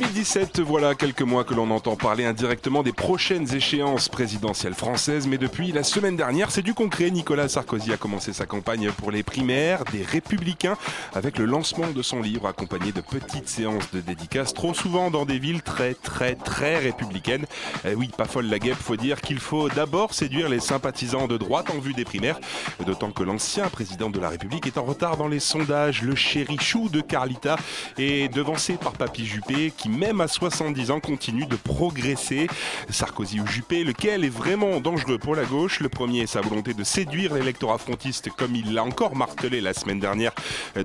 [0.00, 5.38] 2017, voilà quelques mois que l'on entend parler indirectement des prochaines échéances présidentielles françaises, mais
[5.38, 7.12] depuis la semaine dernière, c'est du concret.
[7.12, 10.76] Nicolas Sarkozy a commencé sa campagne pour les primaires des Républicains
[11.14, 15.26] avec le lancement de son livre accompagné de petites séances de dédicaces, trop souvent dans
[15.26, 17.46] des villes très très très républicaines.
[17.84, 21.36] Eh oui, pas folle la guêpe, faut dire qu'il faut d'abord séduire les sympathisants de
[21.36, 22.40] droite en vue des primaires,
[22.84, 26.02] d'autant que l'ancien président de la République est en retard dans les sondages.
[26.02, 27.54] Le chéri chou de Carlita
[27.96, 32.46] est devancé par Papy Juppé qui même à 70 ans continue de progresser.
[32.90, 35.80] Sarkozy ou Juppé, lequel est vraiment dangereux pour la gauche?
[35.80, 39.74] Le premier est sa volonté de séduire l'électorat frontiste comme il l'a encore martelé la
[39.74, 40.32] semaine dernière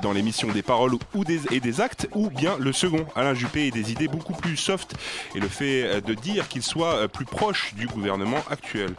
[0.02, 3.68] dans l'émission des paroles ou des, et des actes, ou bien le second, Alain Juppé,
[3.68, 4.96] et des idées beaucoup plus soft
[5.36, 8.94] et le fait de dire qu'il soit plus proche du gouvernement actuel.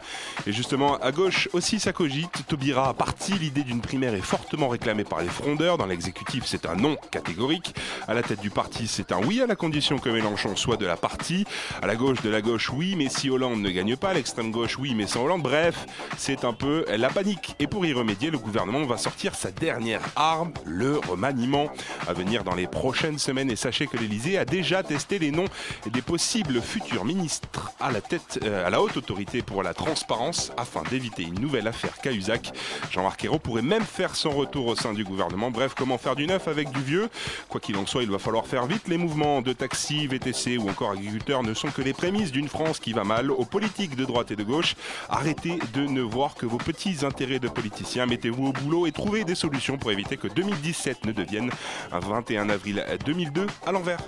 [0.47, 2.45] Et justement, à gauche aussi ça cogite.
[2.47, 5.77] Taubira a parti, l'idée d'une primaire est fortement réclamée par les frondeurs.
[5.77, 7.75] Dans l'exécutif, c'est un non catégorique.
[8.07, 10.85] À la tête du parti, c'est un oui à la condition que Mélenchon soit de
[10.85, 11.45] la partie.
[11.81, 14.13] À la gauche de la gauche, oui, mais si Hollande ne gagne pas.
[14.13, 15.43] L'extrême gauche, oui, mais sans Hollande.
[15.43, 15.85] Bref,
[16.17, 17.55] c'est un peu la panique.
[17.59, 21.71] Et pour y remédier, le gouvernement va sortir sa dernière arme, le remaniement,
[22.07, 23.49] à venir dans les prochaines semaines.
[23.49, 25.45] Et sachez que l'Elysée a déjà testé les noms
[25.91, 30.51] des possibles futurs ministres à la tête, euh, à la haute autorité pour la transparence,
[30.57, 32.51] afin d'éviter une nouvelle affaire Cahuzac.
[32.91, 35.51] Jean-Marc Ayrault pourrait même faire son retour au sein du gouvernement.
[35.51, 37.09] Bref, comment faire du neuf avec du vieux?
[37.49, 38.87] Quoi qu'il en soit, il va falloir faire vite.
[38.87, 42.79] Les mouvements de taxi, VTC ou encore agriculteurs ne sont que les prémices d'une France
[42.79, 43.31] qui va mal.
[43.31, 44.75] Aux politiques de droite et de gauche,
[45.07, 48.05] arrêtez de ne voir que vos petits intérêts de politiciens.
[48.05, 51.51] Mettez-vous au boulot et trouvez des solutions pour éviter que 2017 ne devienne
[51.93, 53.99] un 21 avril 2002 à l'envers.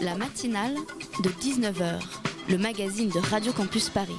[0.00, 0.76] La matinale
[1.22, 2.00] de 19h,
[2.48, 4.16] le magazine de Radio Campus Paris.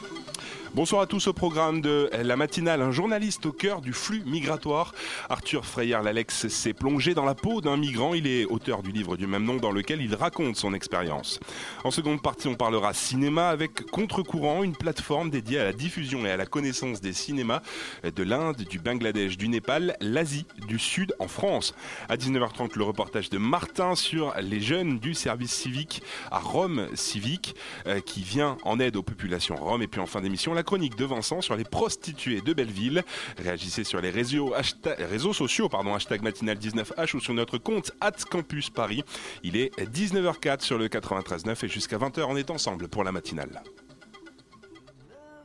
[0.76, 4.94] Bonsoir à tous au programme de La Matinale, un journaliste au cœur du flux migratoire.
[5.28, 8.14] Arthur Freyer-Lalex s'est plongé dans la peau d'un migrant.
[8.14, 11.40] Il est auteur du livre du même nom dans lequel il raconte son expérience.
[11.84, 16.30] En seconde partie, on parlera cinéma avec Contre-courant, une plateforme dédiée à la diffusion et
[16.30, 17.64] à la connaissance des cinémas
[18.04, 21.74] de l'Inde, du Bangladesh, du Népal, l'Asie, du Sud en France.
[22.10, 27.56] À 19h30, le reportage de Martin sur les jeunes du service civique à Rome Civique
[27.88, 29.82] euh, qui vient en aide aux populations roms.
[29.82, 33.04] Et puis en fin d'émission, la chronique de Vincent sur les prostituées de Belleville.
[33.38, 34.54] Réagissez sur les réseaux,
[34.84, 39.06] réseaux sociaux, pardon, hashtag matinale19h ou sur notre compte at Campus Paris.
[39.42, 43.64] Il est 19h04 sur le 93.9 et jusqu'à 20h on est ensemble pour la matinale.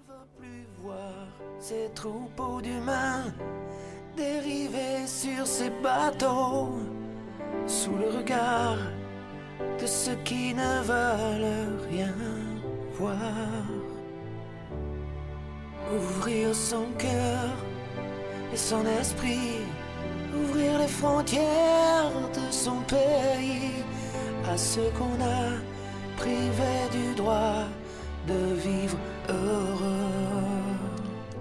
[0.08, 1.28] ne plus voir
[1.60, 3.32] ces troupeaux d'humains
[4.16, 6.72] dériver sur ces bateaux
[7.68, 8.78] sous le regard
[9.80, 12.14] de ceux qui ne veulent rien
[12.98, 13.93] voir.
[15.92, 17.50] Ouvrir son cœur
[18.52, 19.60] et son esprit,
[20.34, 23.84] ouvrir les frontières de son pays
[24.50, 25.60] à ceux qu'on a
[26.16, 27.64] privés du droit
[28.26, 28.96] de vivre
[29.28, 30.63] heureux.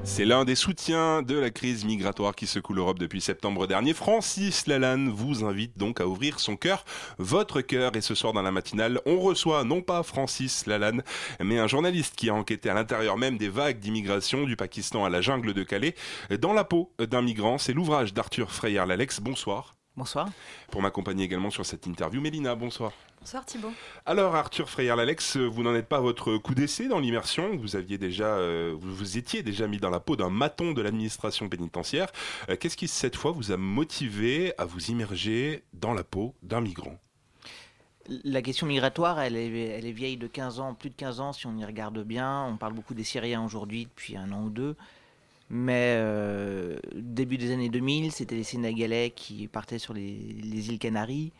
[0.05, 3.93] C'est l'un des soutiens de la crise migratoire qui secoue l'Europe depuis septembre dernier.
[3.93, 6.83] Francis Lalanne vous invite donc à ouvrir son cœur,
[7.17, 7.95] votre cœur.
[7.95, 11.03] Et ce soir dans la matinale, on reçoit non pas Francis Lalanne,
[11.41, 15.09] mais un journaliste qui a enquêté à l'intérieur même des vagues d'immigration du Pakistan à
[15.09, 15.95] la jungle de Calais,
[16.39, 17.57] dans la peau d'un migrant.
[17.57, 19.21] C'est l'ouvrage d'Arthur Freyer-Lalex.
[19.21, 19.73] Bonsoir.
[19.95, 20.27] Bonsoir.
[20.71, 22.93] Pour m'accompagner également sur cette interview, Mélina, bonsoir.
[23.19, 23.71] Bonsoir Thibault.
[24.07, 27.55] Alors Arthur Freyer-Lalex, vous n'en êtes pas à votre coup d'essai dans l'immersion.
[27.57, 30.81] Vous aviez déjà, euh, vous vous étiez déjà mis dans la peau d'un maton de
[30.81, 32.07] l'administration pénitentiaire.
[32.49, 36.61] Euh, Qu'est-ce qui cette fois vous a motivé à vous immerger dans la peau d'un
[36.61, 36.97] migrant?
[38.23, 41.33] La question migratoire, elle est, elle est vieille de 15 ans, plus de 15 ans
[41.33, 42.43] si on y regarde bien.
[42.45, 44.75] On parle beaucoup des Syriens aujourd'hui depuis un an ou deux.
[45.49, 50.79] Mais euh, début des années 2000, c'était les Sénégalais qui partaient sur les, les îles
[50.79, 51.31] Canaries.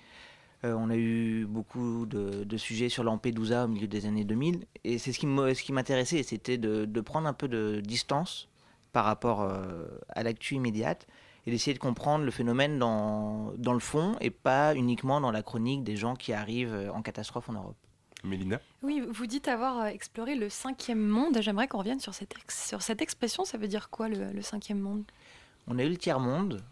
[0.65, 4.65] Euh, on a eu beaucoup de, sujets sur Lampedusa au milieu des années 2000.
[4.83, 8.47] Et c'est ce qui m'intéressait, c'était de, prendre un peu de distance
[8.91, 11.07] par rapport euh, à l'actu immédiate
[11.45, 15.83] et d'essayer de comprendre le phénomène dans, le fond et pas uniquement dans la chronique
[15.83, 17.75] des gens qui arrivent en catastrophe en Europe.
[18.23, 21.37] Mélina Oui, vous dites avoir euh, exploré le cinquième monde.
[21.41, 23.45] J'aimerais qu'on revienne sur cette, ex- sur cette expression.
[23.45, 25.03] Ça veut dire quoi, le, le cinquième monde?
[25.67, 26.63] On a eu le tiers-monde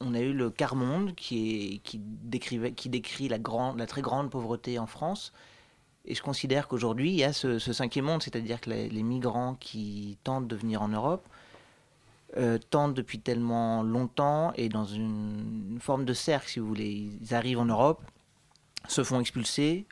[0.00, 3.86] on a eu le quart monde qui, est, qui, décrivait, qui décrit la, grande, la
[3.86, 5.32] très grande pauvreté en France.
[6.06, 9.54] Et je considère qu'aujourd'hui, il y a ce, cinquième monde, c'est-à-dire que les, les, migrants
[9.60, 11.28] qui tentent de venir en Europe
[12.38, 17.10] euh, tentent depuis tellement longtemps et dans une, forme de cercle, si vous voulez.
[17.20, 18.02] Ils arrivent en Europe,
[18.88, 19.86] se font expulser,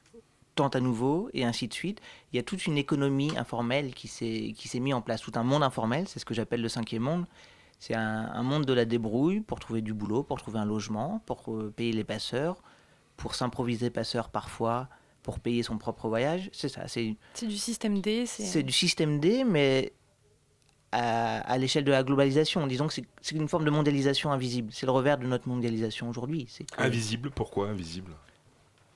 [0.58, 2.00] tentent à nouveau, et ainsi de suite.
[2.32, 5.62] Il y a toute une économie informelle qui s'est mise en place, tout un monde
[5.62, 7.26] informel, c'est ce que j'appelle le cinquième monde.
[7.78, 11.44] C'est un, monde de la débrouille pour trouver du boulot, pour trouver un logement, pour
[11.48, 12.60] euh, payer les passeurs,
[13.16, 14.88] pour s'improviser passeur parfois,
[15.22, 16.50] pour payer son propre voyage.
[16.52, 16.88] C'est ça.
[16.88, 18.26] C'est du système D.
[18.26, 19.92] C'est du système D, mais
[20.90, 22.66] à, l'échelle de la globalisation.
[22.66, 24.70] Disons que c'est une forme de mondialisation invisible.
[24.72, 26.48] C'est le revers de notre mondialisation aujourd'hui.
[26.78, 28.12] Invisible, pourquoi invisible?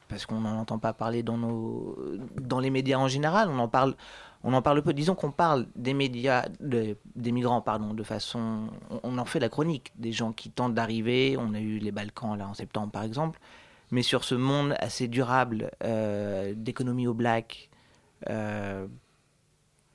[0.08, 1.96] Parce qu'on n'en entend pas parler dans, nos,
[2.40, 3.49] dans les médias en général.
[3.50, 3.94] On en parle,
[4.44, 4.93] on en parle peu.
[4.93, 8.69] Disons qu'on parle des médias, des migrants, pardon, de façon.
[9.02, 9.93] On, en fait la chronique.
[9.96, 11.37] Des gens qui tentent d'arriver.
[11.38, 13.40] On a eu les Balkans là en septembre par exemple.
[13.90, 17.69] Mais sur ce monde assez durable euh, d'économie au black,
[18.31, 18.87] euh,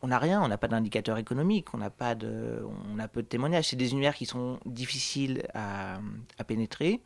[0.01, 2.63] on n'a rien, on n'a pas d'indicateur économique, on n'a pas de,
[2.94, 3.69] on a peu de témoignages.
[3.69, 6.00] C'est des univers qui sont difficiles à,
[6.48, 7.01] pénétrer.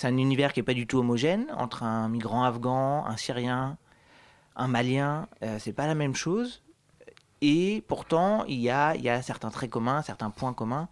[0.00, 3.76] C'est un univers qui n'est pas du tout homogène entre un migrant afghan, un Syrien,
[4.56, 5.28] un Malien.
[5.42, 6.62] Euh, c'est pas la même chose.
[7.42, 10.88] Et pourtant, il y a, il y a certains traits communs, certains points communs.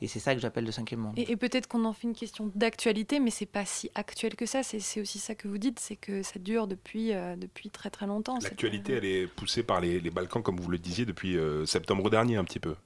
[0.00, 1.14] Et c'est ça que j'appelle le cinquième monde.
[1.16, 4.62] Et, peut-être qu'on en fait une question d'actualité, mais c'est pas si actuel que ça.
[4.62, 8.06] C'est aussi ça que vous dites, c'est que ça dure depuis, euh, depuis très très
[8.06, 8.38] longtemps.
[8.40, 12.36] L'actualité, elle est poussée par les, Balkans, comme vous le disiez, depuis euh, septembre dernier
[12.36, 12.76] un petit peu.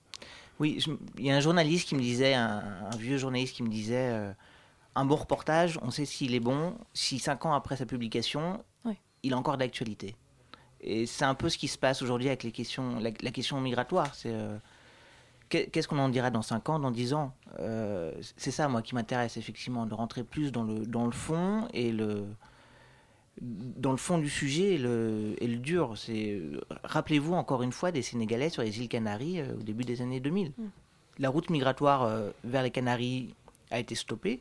[0.58, 0.82] Oui,
[1.19, 4.32] il y a un journaliste qui me disait, un, vieux journaliste qui me disait, euh,
[4.96, 8.64] un bon reportage, on sait s'il est bon, si cinq ans après sa publication,
[9.22, 10.16] il a encore d'actualité.
[10.81, 13.60] Et c'est un peu ce qui se passe aujourd'hui avec les questions, la, la question
[13.60, 14.14] migratoire.
[14.14, 14.32] C'est
[15.48, 17.32] qu'est-ce qu'on en dira dans 5 ans, dans 10 ans?
[17.60, 21.69] Euh, C'est ça, moi, qui m'intéresse, effectivement, de rentrer plus dans le, dans le fond
[21.72, 22.25] et le
[23.42, 25.92] dans le fond du sujet et le, et le dur.
[25.99, 26.40] C'est
[26.84, 30.20] rappelez-vous encore une fois des Sénégalais sur les îles Canaries euh, au début des années
[30.20, 30.52] 2000.
[30.56, 30.62] Mm.
[31.19, 33.34] La route migratoire euh, vers les Canaries
[33.70, 34.40] a été stoppée,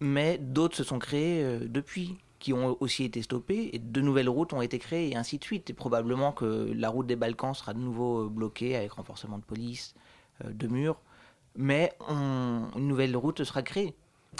[0.00, 4.52] mais d'autres se sont créées depuis qui ont aussi été stoppées et de nouvelles routes
[4.52, 5.70] ont été créées et ainsi de suite.
[5.70, 9.44] Et probablement que la route des Balkans sera de nouveau euh, bloquée avec renforcement de
[9.44, 9.94] police,
[10.44, 11.00] euh, de murs,
[11.56, 13.94] mais une nouvelle route sera créée.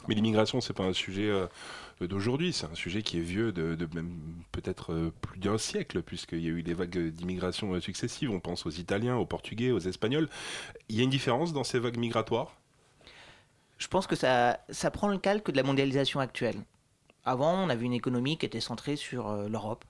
[0.06, 1.48] Mais l'immigration, c'est pas un sujet euh,
[2.00, 4.14] d'aujourd'hui, c'est un sujet qui est vieux de, même
[4.52, 8.30] peut-être plus d'un siècle, puisqu'il y a eu des vagues d'immigration successives.
[8.30, 10.28] On pense aux Italiens, aux Portugais, aux Espagnols.
[10.88, 12.57] Il y a une différence dans ces vagues migratoires?
[13.78, 16.62] Je pense que ça, ça prend le calque de la mondialisation actuelle.
[17.24, 19.84] Avant, on avait une économie qui était centrée sur euh, l'Europe.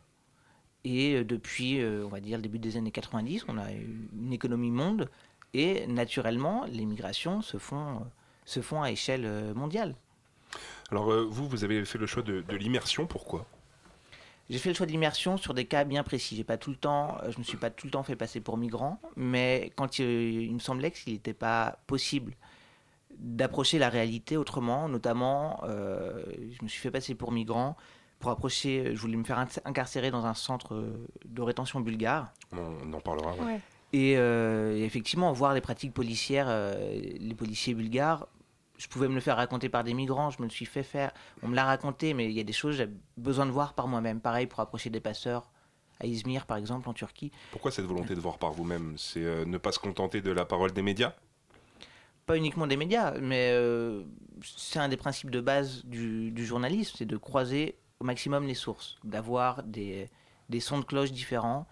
[0.85, 4.33] Et euh, depuis, euh, on va dire, le début des années 90, on a une
[4.33, 5.09] économie monde.
[5.55, 8.05] Et naturellement, les migrations se font,
[8.45, 9.95] se font à échelle mondiale.
[10.91, 13.07] Alors, vous, vous avez fait le choix de, l'immersion.
[13.07, 13.47] Pourquoi?
[14.51, 16.37] J'ai fait le choix de l'immersion sur des cas bien précis.
[16.37, 18.59] J'ai pas tout le temps, je me suis pas tout le temps fait passer pour
[18.59, 22.35] migrant, mais quand il me semblait qu'il n'était pas possible
[23.19, 24.89] d'approcher la réalité autrement.
[24.89, 27.77] Notamment, euh, je me suis fait passer pour migrant
[28.19, 28.95] pour approcher.
[28.95, 32.33] Je voulais me faire incarcérer dans un centre euh, de rétention bulgare.
[32.53, 33.35] On en parlera.
[33.95, 38.29] Euh, et, effectivement, voir les pratiques policières, les policiers bulgares,
[38.77, 41.13] je pouvais me le faire raconter par des migrants, je me le suis fait faire,
[41.43, 43.75] on me l'a raconté, mais il y a des choses que j'ai besoin de voir
[43.75, 44.21] par moi-même.
[44.21, 45.51] Pareil pour approcher des passeurs
[45.99, 47.33] à Izmir, par exemple, en Turquie.
[47.51, 48.95] Pourquoi cette volonté de voir par vous-même?
[48.97, 51.15] C'est ne pas se contenter de la parole des médias?
[52.29, 54.05] Pas uniquement des médias, mais euh,
[54.45, 58.97] c'est un des principes de base du, journalisme, c'est de croiser au maximum les sources,
[59.03, 60.11] d'avoir des,
[60.51, 61.67] des sons de cloche différents,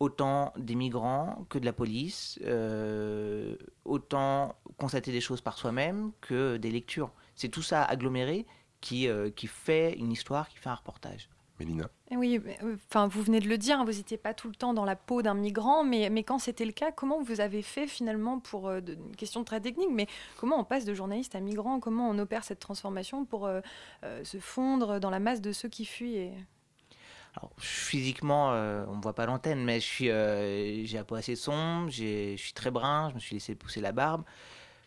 [0.00, 6.56] autant des migrants que de la police, euh, autant constater des choses par soi-même que
[6.56, 7.12] des lectures.
[7.36, 8.44] C'est tout ça aggloméré
[8.80, 11.28] qui, euh, qui fait une histoire, qui fait un reportage.
[12.10, 14.54] Eh oui, euh, enfin, vous venez de le dire, hein, vous n'étiez pas tout le
[14.54, 17.62] temps dans la peau d'un migrant, mais, mais quand c'était le cas, comment vous avez
[17.62, 20.06] fait finalement pour, euh, une question très technique, mais
[20.38, 23.60] comment on passe de journaliste à migrant, comment on opère cette transformation pour euh,
[24.24, 26.30] se fondre dans la masse de ceux qui fuient
[27.36, 31.90] Alors, physiquement, on ne voit pas l'antenne, mais je suis, j'ai un peau assez sombre,
[31.90, 34.24] je suis très brun, je me suis laissé pousser la barbe.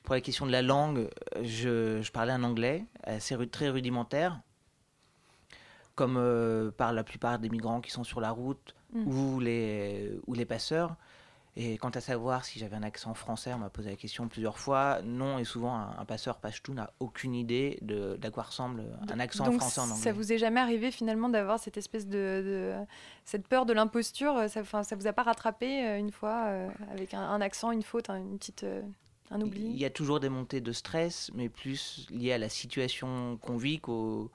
[0.04, 1.10] Pour la question de la langue,
[1.42, 4.40] je, je parlais un anglais assez très rudimentaire
[5.96, 9.08] comme euh, par la plupart des migrants qui sont sur la route mm.
[9.08, 10.96] ou, les, ou les passeurs.
[11.58, 14.60] Et quant à savoir si j'avais un accent français, on m'a posé la question plusieurs
[14.60, 15.00] fois.
[15.06, 19.50] Non, et souvent, un, passeur pashtou n'a aucune idée de, d'à quoi ressemble un accent
[19.54, 20.04] français en anglais.
[20.04, 22.74] Ça vous est jamais arrivé finalement d'avoir cette espèce de,
[23.24, 27.14] cette peur de l'imposture ça, ça vous a pas rattrapé euh, une fois euh, avec
[27.14, 28.66] un, accent, une faute, une petite
[29.32, 29.62] Un oubli?
[29.62, 33.56] Il y a toujours des montées de stress, mais plus liées à la situation qu'on
[33.56, 34.30] vit qu'au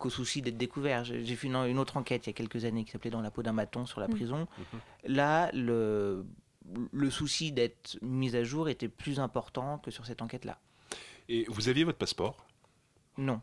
[0.00, 1.04] qu'au souci d'être découvert.
[1.04, 3.20] J'ai j'ai fait une, une autre enquête il y a quelques années qui s'appelait Dans
[3.20, 4.10] la peau d'un bâton sur la Mm.
[4.10, 4.48] prison.
[4.58, 4.80] Mhm.
[5.14, 6.24] Là, le,
[6.92, 10.58] le souci d'être mis à jour était plus important que sur cette enquête-là.
[11.28, 12.44] Et vous aviez votre passeport?
[13.18, 13.40] Non.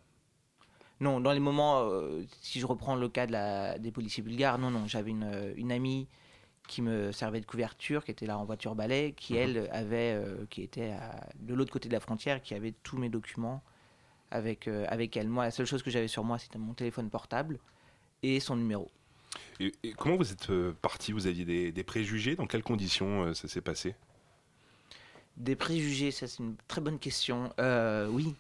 [1.00, 4.58] Non, dans les moments, euh, si je reprends le cas de la, des policiers bulgares,
[4.58, 6.08] non, non, j'avais une, euh, une amie
[6.68, 9.40] qui me servait de couverture, qui était là en voiture balai, qui Mhm.
[9.40, 12.98] elle avait, euh, qui était à- de l'autre côté de la frontière, qui avait tous
[12.98, 13.62] mes documents
[14.32, 15.28] avec, euh, avec elle.
[15.28, 17.60] Moi, la seule chose que j'avais sur moi, c'était mon téléphone portable
[18.24, 18.90] et son numéro.
[19.60, 21.12] et, et comment vous êtes euh, parti?
[21.12, 22.36] Vous aviez des, des préjugés?
[22.36, 23.96] Dans quelles conditions euh, ça s'est passé?
[25.38, 27.52] Des préjugés, ça c'est une très bonne question.
[28.10, 28.36] Oui.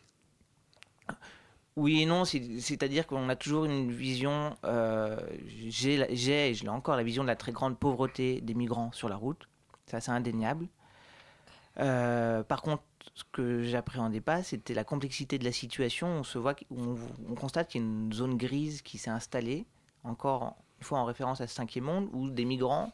[1.76, 4.58] Oui et non, c'est- c'est-à-dire qu'on a toujours une vision,
[5.68, 9.10] j'ai et je l'ai encore, la vision de la très grande pauvreté des migrants sur
[9.10, 9.48] la route.
[9.86, 10.68] Ça c'est indéniable.
[11.76, 12.82] Par contre,
[13.16, 16.08] ce que j'appréhendais pas, c'était la complexité de la situation.
[16.08, 16.96] On se voit, on,
[17.30, 19.66] on constate qu'il y a une zone grise qui s'est installée,
[20.04, 22.92] encore une fois en référence à ce cinquième monde, où des migrants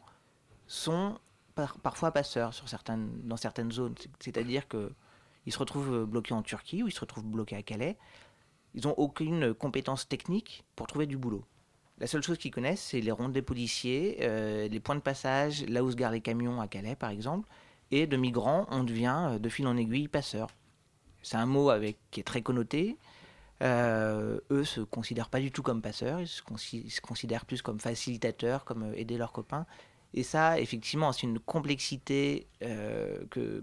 [0.66, 1.18] sont
[1.54, 3.94] par- parfois passeurs sur certaines, dans certaines zones.
[4.00, 4.92] C'est- C'est-à-dire que
[5.46, 7.98] ils se retrouvent euh, bloqués en Turquie ou ils se retrouvent bloqués à Calais.
[8.74, 11.44] Ils n'ont aucune compétence technique pour trouver du boulot.
[11.98, 15.64] La seule chose qu'ils connaissent, c'est les rondes des policiers, euh, les points de passage,
[15.68, 17.48] là où se garent les camions à Calais, par exemple.
[17.94, 20.48] Et de migrants, on devient euh, de fil en aiguille passeur.
[21.22, 22.98] C'est un mot avec, qui est très connoté.
[23.62, 26.42] Euh, eux se considèrent pas du tout comme passeurs, ils se,
[27.00, 29.64] considèrent plus comme facilitateurs, comme euh, aider leurs copains.
[30.12, 33.62] Et ça, effectivement, c'est une complexité euh, que,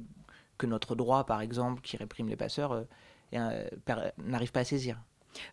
[0.63, 2.85] notre droit, par exemple, qui réprime les passeurs,
[3.33, 5.01] n'arrive pas à saisir.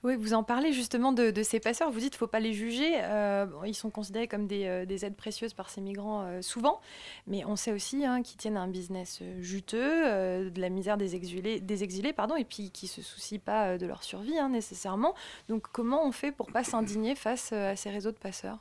[0.03, 1.91] Oui, vous en parlez justement de, de ces passeurs.
[1.91, 3.01] Vous dites qu'il ne faut pas les juger.
[3.03, 6.81] Euh, ils sont considérés comme des, euh, des aides précieuses par ces migrants euh, souvent.
[7.27, 11.15] Mais on sait aussi hein, qu'ils tiennent un business juteux, euh, de la misère des
[11.15, 14.49] exilés, des exilés pardon, et puis qui ne se soucient pas de leur survie hein,
[14.49, 15.15] nécessairement.
[15.49, 18.59] Donc comment on fait pour pas s'indigner face à ces réseaux de passeurs?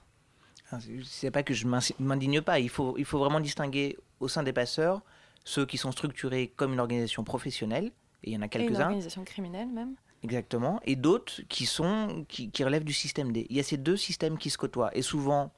[0.72, 4.28] Hein, c'est- pas que je m'in- m'indigne pas, il faut, il faut vraiment distinguer au
[4.28, 5.02] sein des passeurs
[5.46, 7.92] ceux qui sont structurés comme une organisation professionnelle,
[8.24, 10.80] et il y en a Et une quelques-uns, organisation criminelle même Exactement.
[10.86, 13.46] Et d'autres qui sont qui, qui relèvent du système D.
[13.50, 14.96] Il y a ces deux systèmes qui se côtoient.
[14.98, 15.52] Et souvent,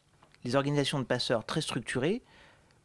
[0.43, 2.21] les organisations de passeurs très structurées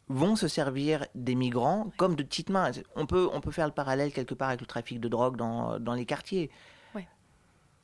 [0.09, 2.71] vont se servir des migrants comme de petites mains.
[2.95, 5.79] On peut, on peut faire le parallèle quelque part avec le trafic de drogue dans,
[5.81, 6.51] dans les quartiers.
[6.95, 7.09] Ouais.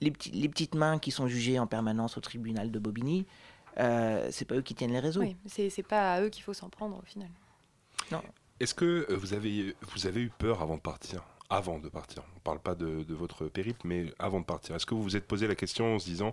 [0.01, 3.27] Les, petits- les petites mains qui sont jugées en permanence au tribunal de Bobigny,
[3.79, 5.21] euh, c'est pas eux qui tiennent les réseaux.
[5.23, 7.29] Oui, c'est c'est pas à eux qu'il faut s'en prendre au final.
[8.61, 11.25] Est-ce que vous avez, vous avez eu peur avant de partir?
[11.51, 12.23] Avant de partir.
[12.33, 14.77] On ne parle pas de, votre périple, mais avant de partir.
[14.77, 16.33] Est-ce que vous vous êtes posé la question en se disant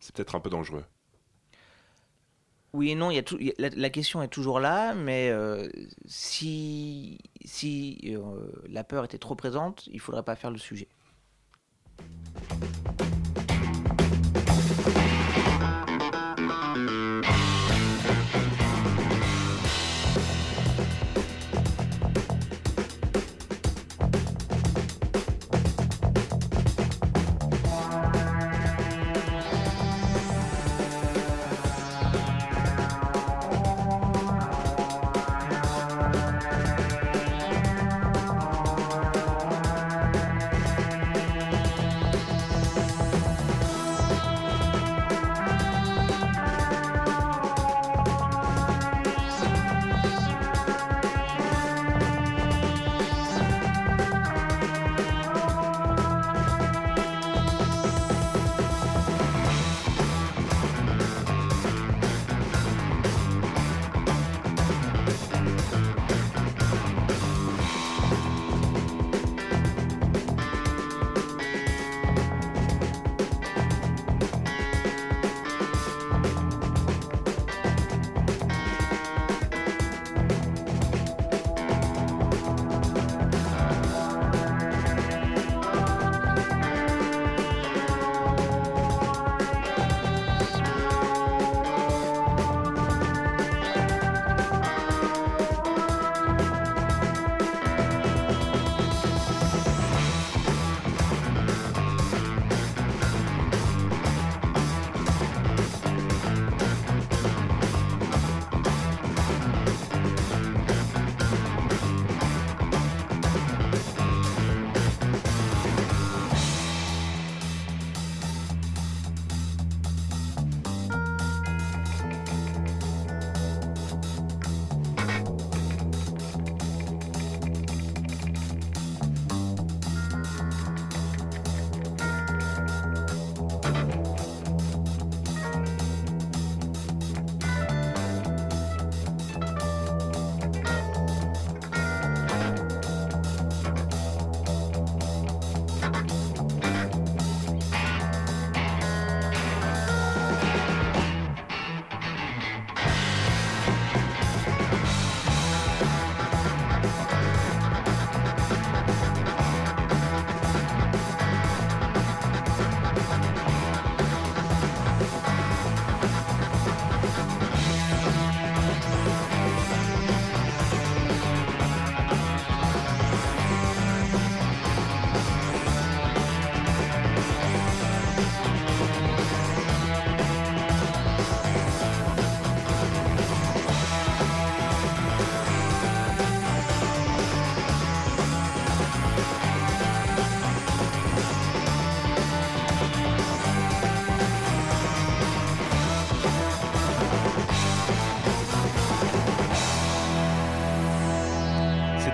[0.00, 0.84] c'est peut-être un peu dangereux?
[2.72, 3.22] Oui et non, y a
[3.58, 5.68] la question est toujours là, mais euh,
[6.06, 10.88] si, si euh, la peur était trop présente, il ne faudrait pas faire le sujet.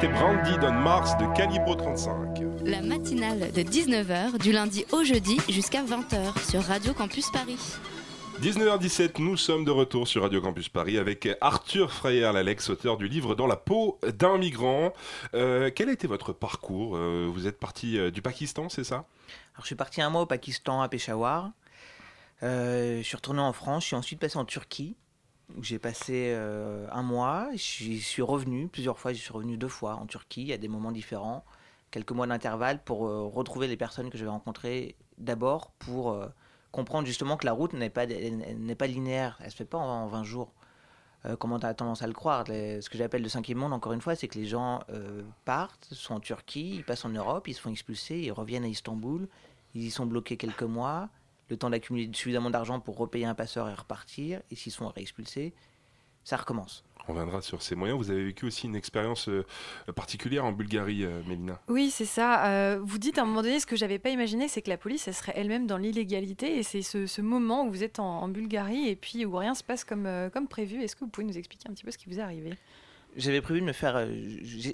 [0.02, 2.40] Landed on Mars de Calibro 35.
[2.64, 7.58] La matinale de 19h du lundi au jeudi jusqu'à 20h sur Radio Campus Paris.
[8.40, 13.34] 19h17, nous sommes de retour sur Radio Campus Paris avec Arthur Freyer-Lalex, auteur du livre
[13.34, 14.94] Dans la peau d'un migrant.
[15.34, 16.96] Euh, quel a été votre parcours?
[16.96, 19.04] Euh, Vous êtes parti euh, du Pakistan, c'est ça?
[19.54, 21.50] Alors, je suis parti un mois au Pakistan, à Peshawar.
[22.42, 23.82] Euh, je suis retourné en France.
[23.82, 24.96] Je suis ensuite passé en Turquie,
[25.62, 27.48] j'ai passé euh, un mois.
[27.54, 29.12] J'y suis revenu plusieurs fois.
[29.12, 31.44] J'y suis revenu deux fois en Turquie, à des moments différents.
[31.90, 36.28] Quelques mois d'intervalle pour euh, retrouver les personnes que j'avais rencontrées d'abord pour euh,
[36.72, 39.38] comprendre justement que la route n'est pas, linéaire.
[39.42, 40.52] Elle se fait pas en, en 20 jours.
[41.38, 42.46] Comment tu as tendance à le croire?
[42.46, 44.80] Ce que j'appelle le cinquième monde, encore une fois, c'est que les gens
[45.44, 48.68] partent, sont en Turquie, ils passent en Europe, ils se font expulser, ils reviennent à
[48.68, 49.28] Istanbul,
[49.74, 51.10] ils y sont bloqués quelques mois,
[51.50, 55.52] le temps d'accumuler suffisamment d'argent pour repayer un passeur et repartir, et s'ils sont réexpulsés,
[56.24, 56.84] ça recommence.
[57.08, 57.98] On reviendra sur ces moyens.
[57.98, 59.44] Vous avez vécu aussi une expérience euh,
[59.96, 61.58] particulière en Bulgarie, euh, Mélina.
[61.68, 62.46] Oui, c'est ça.
[62.46, 64.76] Euh, vous dites à un moment donné, ce que j'avais pas imaginé, c'est que la
[64.76, 66.58] police, elle serait elle-même dans l'illégalité.
[66.58, 69.54] Et c'est ce, ce moment où vous êtes en, en Bulgarie et puis où rien
[69.54, 70.82] se passe comme, comme prévu.
[70.82, 72.52] Est-ce que vous pouvez nous expliquer un petit peu ce qui vous est arrivé?
[73.16, 74.06] J'avais prévu de me faire, euh,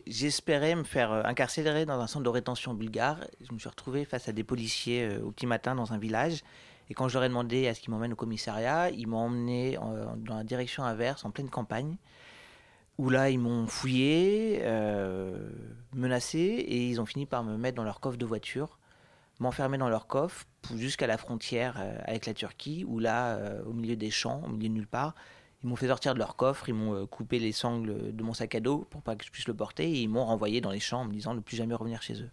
[0.07, 3.19] j'espérais me faire euh, incarcérer dans un centre de rétention bulgare.
[3.41, 6.43] Je me suis retrouvé face à des policiers euh, au petit matin dans un village.
[6.91, 9.79] Et quand je leur ai demandé à ce qu'ils m'emmènent au commissariat, ils m'ont emmené
[9.79, 11.97] en- dans la direction inverse, en pleine campagne,
[12.99, 14.63] où là, ils m'ont fouillé,
[15.95, 18.79] menacé, et ils ont fini par me mettre dans leur coffre de voiture,
[19.41, 20.47] m'enfermer dans leur coffre
[20.77, 24.75] jusqu'à la frontière avec la Turquie, où là, au milieu des champs, au milieu de
[24.75, 25.15] nulle part,
[25.63, 28.35] ils m'ont fait sortir de leur coffre, ils m'ont euh, coupé les sangles de mon
[28.35, 30.71] sac à dos pour pas que je puisse le porter, et ils m'ont renvoyé dans
[30.71, 32.31] les champs en me disant de ne plus jamais revenir chez eux.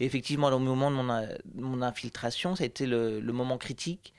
[0.00, 0.96] Et effectivement, dans le moment de
[1.54, 4.12] mon, infiltration, ça a été le, le moment critique,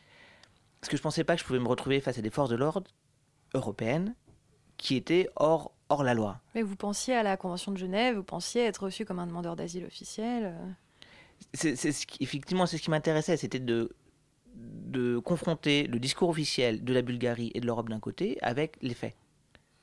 [0.81, 2.55] parce que je pensais pas que je pouvais me retrouver face à des forces de
[2.55, 2.89] l'ordre
[3.53, 4.15] européennes
[4.77, 6.39] qui étaient hors, hors la loi.
[6.55, 9.55] Mais vous pensiez à la Convention de Genève, vous pensiez être reçu comme un demandeur
[9.55, 10.45] d'asile officiel.
[10.45, 10.71] euh.
[11.53, 13.95] c'est, c'est ce qui- effectivement, c'est ce qui m'intéressait, c'était de,
[14.55, 18.93] de confronter le discours officiel de la Bulgarie et de l'Europe d'un côté avec les
[18.93, 19.15] faits.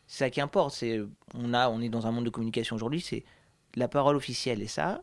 [0.07, 0.75] C'est ça qui importe.
[0.75, 1.01] C'est,
[1.35, 3.25] on, a, on est dans un monde de communication aujourd'hui, c'est
[3.75, 5.03] la parole officielle et ça,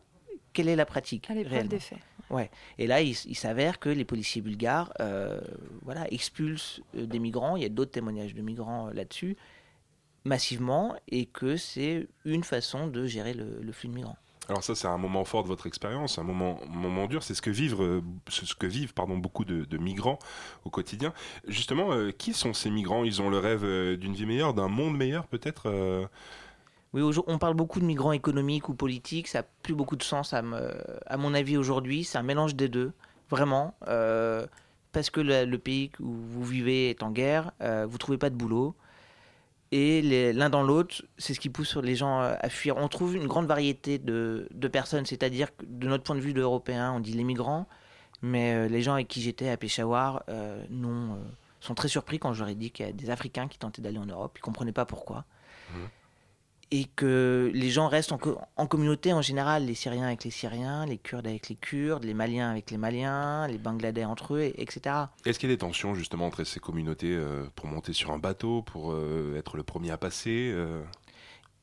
[0.52, 1.98] quelle est la pratique À l'épreuve des faits.
[2.30, 2.50] Ouais.
[2.78, 5.38] Et là, il s'avère que les policiers bulgares euh,
[5.82, 7.56] voilà, expulsent euh, des migrants.
[7.56, 9.36] Il y a d'autres témoignages de migrants euh, là-dessus,
[10.24, 14.16] massivement, et que c'est une façon de gérer le, le flux de migrants.
[14.48, 17.22] Alors ça, c'est un moment fort de votre expérience, un moment, moment dur.
[17.22, 20.18] C'est ce que vivent, euh, ce que vivent pardon, beaucoup de, migrants
[20.64, 21.12] au quotidien.
[21.46, 23.04] Justement, euh, qui sont ces migrants?
[23.04, 26.08] Ils ont le rêve euh, d'une vie meilleure, d'un monde meilleur peut-être
[26.92, 30.34] Oui, on parle beaucoup de migrants économiques ou politiques, ça n'a plus beaucoup de sens
[30.34, 32.92] à, mon avis aujourd'hui, c'est un mélange des deux,
[33.30, 33.74] vraiment,
[34.92, 38.34] parce que le, pays où vous vivez est en guerre, euh, vous trouvez pas de
[38.34, 38.74] boulot,
[39.72, 42.76] et l'un dans l'autre, c'est ce qui pousse les gens euh, à fuir.
[42.76, 46.92] On trouve une grande variété de, personnes, c'est-à-dire que de notre point de vue d'Européens,
[46.92, 47.66] on dit les migrants,
[48.20, 50.62] mais euh, les gens avec qui j'étais à Peshawar euh,
[51.60, 53.80] sont très surpris quand je leur ai dit qu'il y a des Africains qui tentaient
[53.80, 55.24] d'aller en Europe, ils comprenaient pas pourquoi
[56.74, 60.30] et que les gens restent en, co- en communauté en général, les Syriens avec les
[60.30, 64.40] Syriens, les Kurdes avec les Kurdes, les Maliens avec les Maliens, les Bangladais entre eux,
[64.40, 64.96] et- etc.
[65.26, 68.18] Est-ce qu'il y a des tensions justement entre ces communautés euh, pour monter sur un
[68.18, 70.82] bateau, pour euh, être le premier à passer euh?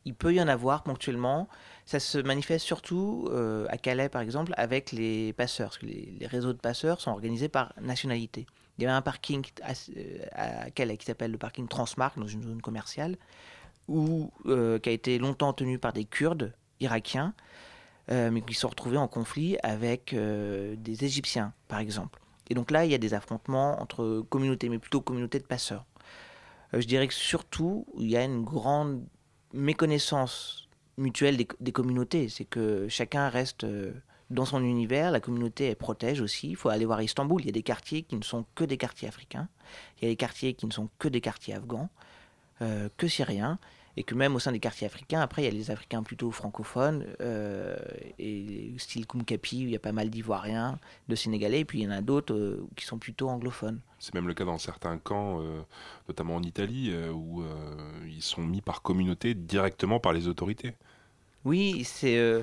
[0.06, 1.50] Il peut y en avoir ponctuellement.
[1.86, 3.30] Ça se manifeste surtout
[3.68, 7.12] à Calais, par exemple, avec les passeurs, parce que les, les réseaux de passeurs sont
[7.12, 8.46] organisés par nationalité.
[8.78, 9.74] Il y avait un parking à,
[10.66, 13.18] à Calais qui s'appelle le parking Transmark, dans une zone commerciale,
[13.90, 17.34] où, euh, qui a été longtemps tenu par des Kurdes irakiens,
[18.12, 22.20] euh, mais qui se sont retrouvés en conflit avec euh, des Égyptiens, par exemple.
[22.50, 25.86] Et donc là, il y a des affrontements entre communautés, mais plutôt communautés de passeurs.
[26.74, 29.04] Je dirais que surtout, il y a une grande
[29.54, 32.30] méconnaissance mutuelle des, communautés.
[32.30, 33.66] C'est que chacun reste
[34.30, 36.50] dans son univers, la communauté elle protège aussi.
[36.50, 38.78] Il faut aller voir Istanbul, il y a des quartiers qui ne sont que des
[38.78, 39.48] quartiers africains,
[39.98, 41.90] il y a des quartiers qui ne sont que des quartiers afghans,
[42.60, 43.58] que syriens,
[44.00, 46.32] et que même au sein des quartiers africains, après il y a les Africains plutôt
[46.32, 47.76] francophones, euh,
[48.18, 51.84] et style Kumkapi, où il y a pas mal d'Ivoiriens, de Sénégalais, et puis il
[51.84, 53.82] y en a d'autres euh, qui sont plutôt anglophones.
[54.00, 55.60] C'est même le cas dans certains camps, euh,
[56.08, 57.44] notamment en Italie, euh, où
[58.08, 60.76] ils sont mis par communauté directement par les autorités.
[61.44, 62.42] Oui, c'est.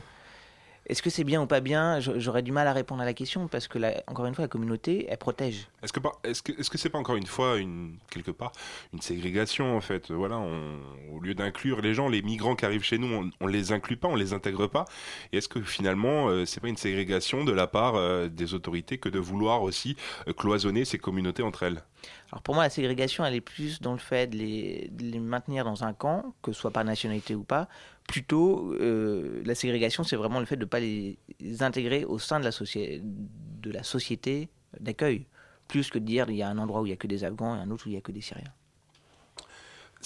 [0.88, 1.98] Est-ce que c'est bien ou pas bien?
[2.00, 5.06] J'aurais du mal à répondre à la question parce que, encore une fois, la communauté,
[5.08, 5.68] elle protège.
[5.82, 8.52] Est-ce que c'est pas encore une fois une quelque part
[8.92, 10.10] une ségrégation en fait?
[10.12, 13.72] Voilà, au lieu d'inclure les gens, les migrants qui arrivent chez nous, on, on les
[13.72, 14.84] inclut pas, on les intègre pas.
[15.32, 18.98] Et est-ce que finalement euh, c'est pas une ségrégation de la part euh, des autorités
[18.98, 19.96] que de vouloir aussi
[20.28, 21.82] euh, cloisonner ces communautés entre elles?
[22.30, 25.84] Alors pour moi, la ségrégation, elle est plus dans le fait de les, maintenir dans
[25.84, 27.68] un camp, que ce soit par nationalité ou pas.
[28.08, 31.18] Plutôt, euh, la ségrégation, c'est vraiment le fait de ne pas les
[31.60, 34.48] intégrer au sein de la, de la société
[34.80, 35.26] d'accueil.
[35.68, 37.24] Plus que de dire il y a un endroit où il n'y a que des
[37.24, 38.52] Afghans et un autre où il n'y a que des Syriens.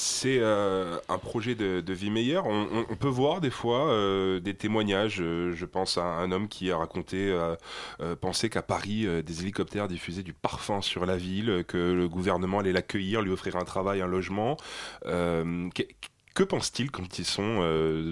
[0.03, 2.47] C'est euh, un projet de, vie meilleure.
[2.47, 5.21] On, peut voir des fois euh, des témoignages.
[5.21, 9.89] euh, je pense à un homme qui a raconté, euh, penser qu'à Paris, des hélicoptères
[9.89, 14.01] diffusaient du parfum sur la ville, que le gouvernement allait l'accueillir, lui offrir un travail,
[14.01, 14.57] un logement.
[15.05, 17.57] Que pense-t-il quand ils sont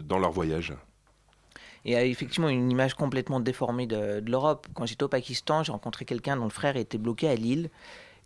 [0.05, 0.75] dans leur voyage?
[1.87, 4.67] Et a effectivement une image complètement déformée de, de l'Europe.
[4.75, 7.71] Quand j'étais au Pakistan, j'ai rencontré quelqu'un dont le frère était bloqué à Lille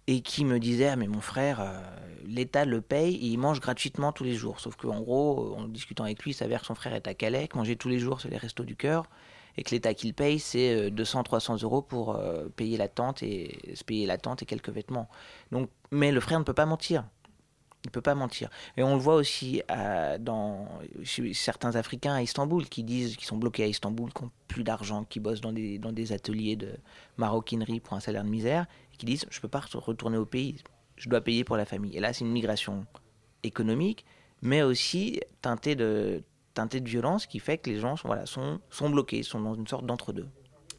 [0.07, 1.81] et qui me disait ah, mais mon frère, euh,
[2.27, 4.61] l'État le paye et il mange gratuitement tous les jours.
[4.61, 7.49] Sauf qu'en gros, en discutant avec lui, il s'avère que son frère est à Calais,
[7.49, 9.09] que manger tous les jours sur les restos du cœur
[9.57, 13.85] et que l'État qu'il paye, c'est 200-300 euros pour euh, payer la tente et se
[13.85, 15.09] payer la tente et quelques vêtements.
[15.51, 17.05] Donc, mais le frère ne peut pas mentir.
[17.85, 18.49] Il peut pas mentir.
[18.77, 20.69] Et on le voit aussi euh, dans
[21.03, 24.63] chez certains Africains à Istanbul qui disent qu'ils sont bloqués à Istanbul, qui n'ont plus
[24.63, 26.77] d'argent, qui bossent dans des, dans des ateliers de
[27.17, 28.67] maroquinerie pour un salaire de misère,
[29.03, 30.63] qui disent je peux pas re- retourner au pays,
[30.97, 31.97] je dois payer pour la famille.
[31.97, 32.87] Et là, c'est une migration
[33.43, 34.05] économique,
[34.43, 36.23] mais aussi teintée de
[36.55, 39.55] teintée de violence qui fait que les gens sont, voilà, sont, sont bloqués, sont dans
[39.55, 40.29] une sorte d'entre-deux.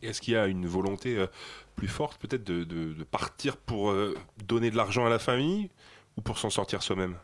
[0.04, 1.28] Est-ce qu'il y a une volonté euh,
[1.76, 4.16] plus forte peut-être de, de- de partir pour euh,
[4.48, 5.70] donner de l'argent à la famille
[6.16, 7.18] ou pour s'en sortir soi-même?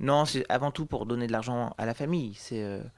[0.00, 2.34] Non, c'est avant tout pour donner de l'argent à la famille.
[2.34, 2.88] C'est euh, c'est-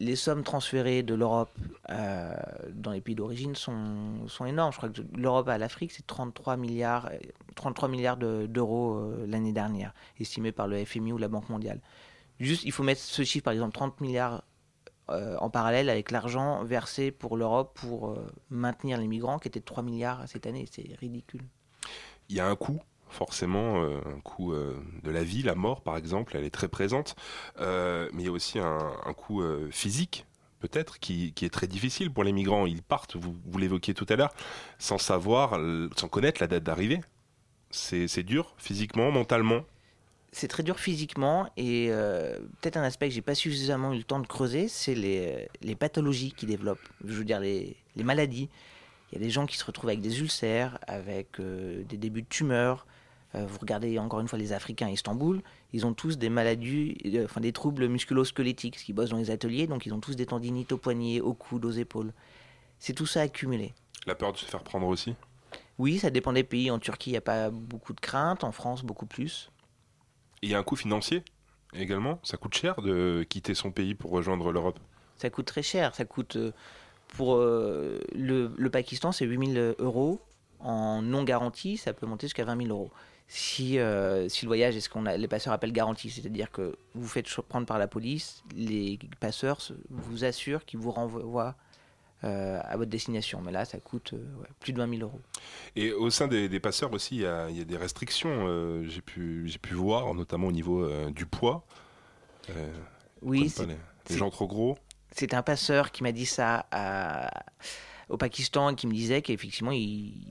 [0.00, 1.50] les sommes transférées de l'Europe
[1.90, 2.32] euh,
[2.72, 4.72] dans les pays d'origine sont, sont énormes.
[4.72, 7.18] Je crois que l'Europe à l'Afrique, c'est 33 milliards, euh,
[7.56, 11.80] 33 milliards de- d'euros euh, l'année dernière, estimé par le FMI ou la Banque mondiale.
[12.38, 14.44] Juste, il faut mettre ce chiffre, par exemple, 30 milliards
[15.10, 19.60] euh, en parallèle avec l'argent versé pour l'Europe pour euh, maintenir les migrants, qui était
[19.60, 20.66] de 3 milliards cette année.
[20.70, 21.42] C'est ridicule.
[22.28, 22.80] il y a un coût,
[23.12, 26.68] forcément, euh, un coût euh, de la vie, la mort par exemple, elle est très
[26.68, 27.14] présente,
[27.60, 28.78] Euh, mais il y a aussi un,
[29.30, 30.26] euh, physique,
[30.60, 32.66] peut-être, qui, est très difficile pour les migrants.
[32.66, 34.32] Ils partent, vous, l'évoquiez tout à l'heure,
[34.78, 35.58] sans savoir,
[35.96, 37.00] sans connaître la date d'arrivée.
[37.70, 39.62] C'est dur, physiquement, mentalement.
[40.32, 41.90] c'est très dur physiquement et
[42.60, 46.32] peut-être un aspect que j'ai pas suffisamment eu le temps de creuser, c'est les, pathologies
[46.32, 46.88] qui développent.
[47.04, 48.48] Je veux dire les, maladies.
[49.12, 52.28] Il y a des gens qui se retrouvent avec des ulcères, avec des débuts de
[52.28, 52.86] tumeurs.
[53.34, 55.40] Euh, vous regardez encore une fois les Africains à Istanbul,
[55.72, 59.30] ils ont tous des maladies, euh, enfin des troubles musculo-squelettiques, parce qu'ils bossent dans les
[59.30, 62.12] ateliers, donc ils ont tous des tendinites aux poignets, aux coudes, aux épaules.
[62.80, 63.72] C'est tout ça accumulé.
[64.06, 65.14] La peur de se faire prendre aussi?
[65.78, 66.70] Oui, ça dépend des pays.
[66.70, 69.50] En Turquie, il n'y a pas beaucoup de crainte, en France, beaucoup plus.
[70.42, 71.22] Il y a un coût financier
[71.72, 72.18] également?
[72.24, 74.80] Ça coûte cher de quitter son pays pour rejoindre l'Europe?
[75.16, 75.94] Ça coûte très cher.
[75.94, 76.52] Ça coûte euh,
[77.08, 78.00] pour le,
[78.56, 80.20] le Pakistan, c'est 8000 euros
[80.58, 81.76] en non garantie.
[81.76, 82.90] Ça peut monter jusqu'à 20 000 euros.
[83.32, 86.76] Si, euh, si le voyage est ce qu'on a, les passeurs appellent garantie, c'est-à-dire que
[86.94, 91.54] vous faites prendre par la police, les passeurs se- vous assurent qu'ils vous renvoient
[92.24, 93.40] euh, à votre destination.
[93.40, 95.20] Mais là, ça coûte euh, ouais, plus de 20 000 euros.
[95.76, 98.82] Et au sein des, des passeurs aussi, il y a, il y a des restrictions.
[98.84, 101.64] j'ai pu, j'ai pu voir, notamment au niveau du poids.
[103.22, 103.76] Oui, les,
[104.08, 104.76] les gens trop gros.
[105.12, 107.44] C'est un passeur qui m'a dit ça à-
[108.10, 109.80] au Pakistan qui me disait qu'effectivement il,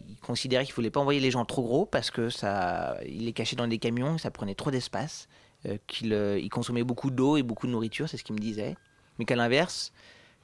[0.10, 3.26] il considérait qu'il ne fallait pas envoyer les gens trop gros parce que ça, il
[3.26, 5.28] les cachait dans des camions, ça prenait trop d'espace,
[5.66, 8.40] euh, qu'il euh, il consommait beaucoup d'eau et beaucoup de nourriture, c'est ce qu'il me
[8.40, 8.76] disait.
[9.18, 9.92] Mais qu'à l'inverse,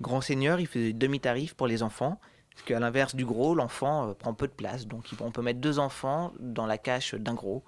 [0.01, 2.19] grand seigneur, il faisait demi-tarif pour les enfants.
[2.53, 4.87] Parce qu'à l'inverse du gros, l'enfant euh, prend peu de place.
[4.87, 7.63] Donc on peut mettre deux enfants dans la cache d'un gros.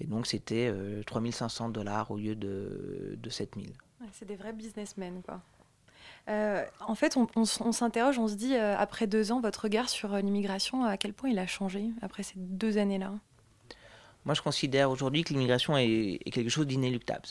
[0.00, 3.70] Et donc c'était euh, 3500 dollars au lieu de, de 7000.
[4.00, 5.40] Ouais, c'est des vrais businessmen, quoi.
[6.28, 10.12] Euh, en fait, on, s'interroge, on se dit, euh, après deux ans, votre regard sur
[10.12, 13.14] euh, l'immigration, à quel point il a changé après ces deux années-là?
[14.26, 17.22] Moi, je considère aujourd'hui que l'immigration est, quelque chose d'inéluctable.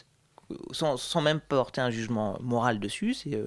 [0.71, 3.39] Sans, même porter un jugement moral dessus, c'est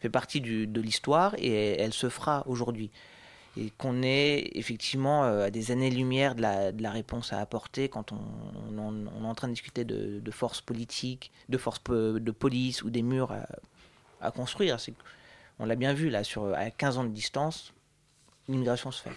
[0.00, 2.90] fait partie de l'histoire et elle se fera aujourd'hui.
[3.56, 9.24] Et qu'on est effectivement à des années-lumière de la, réponse à apporter quand on, est
[9.24, 13.32] en train de discuter de, forces politiques, de forces de police ou des murs
[14.20, 14.76] à construire.
[15.58, 17.72] On l'a bien vu là, sur, à 15 ans de distance,
[18.48, 19.16] l'immigration se fait.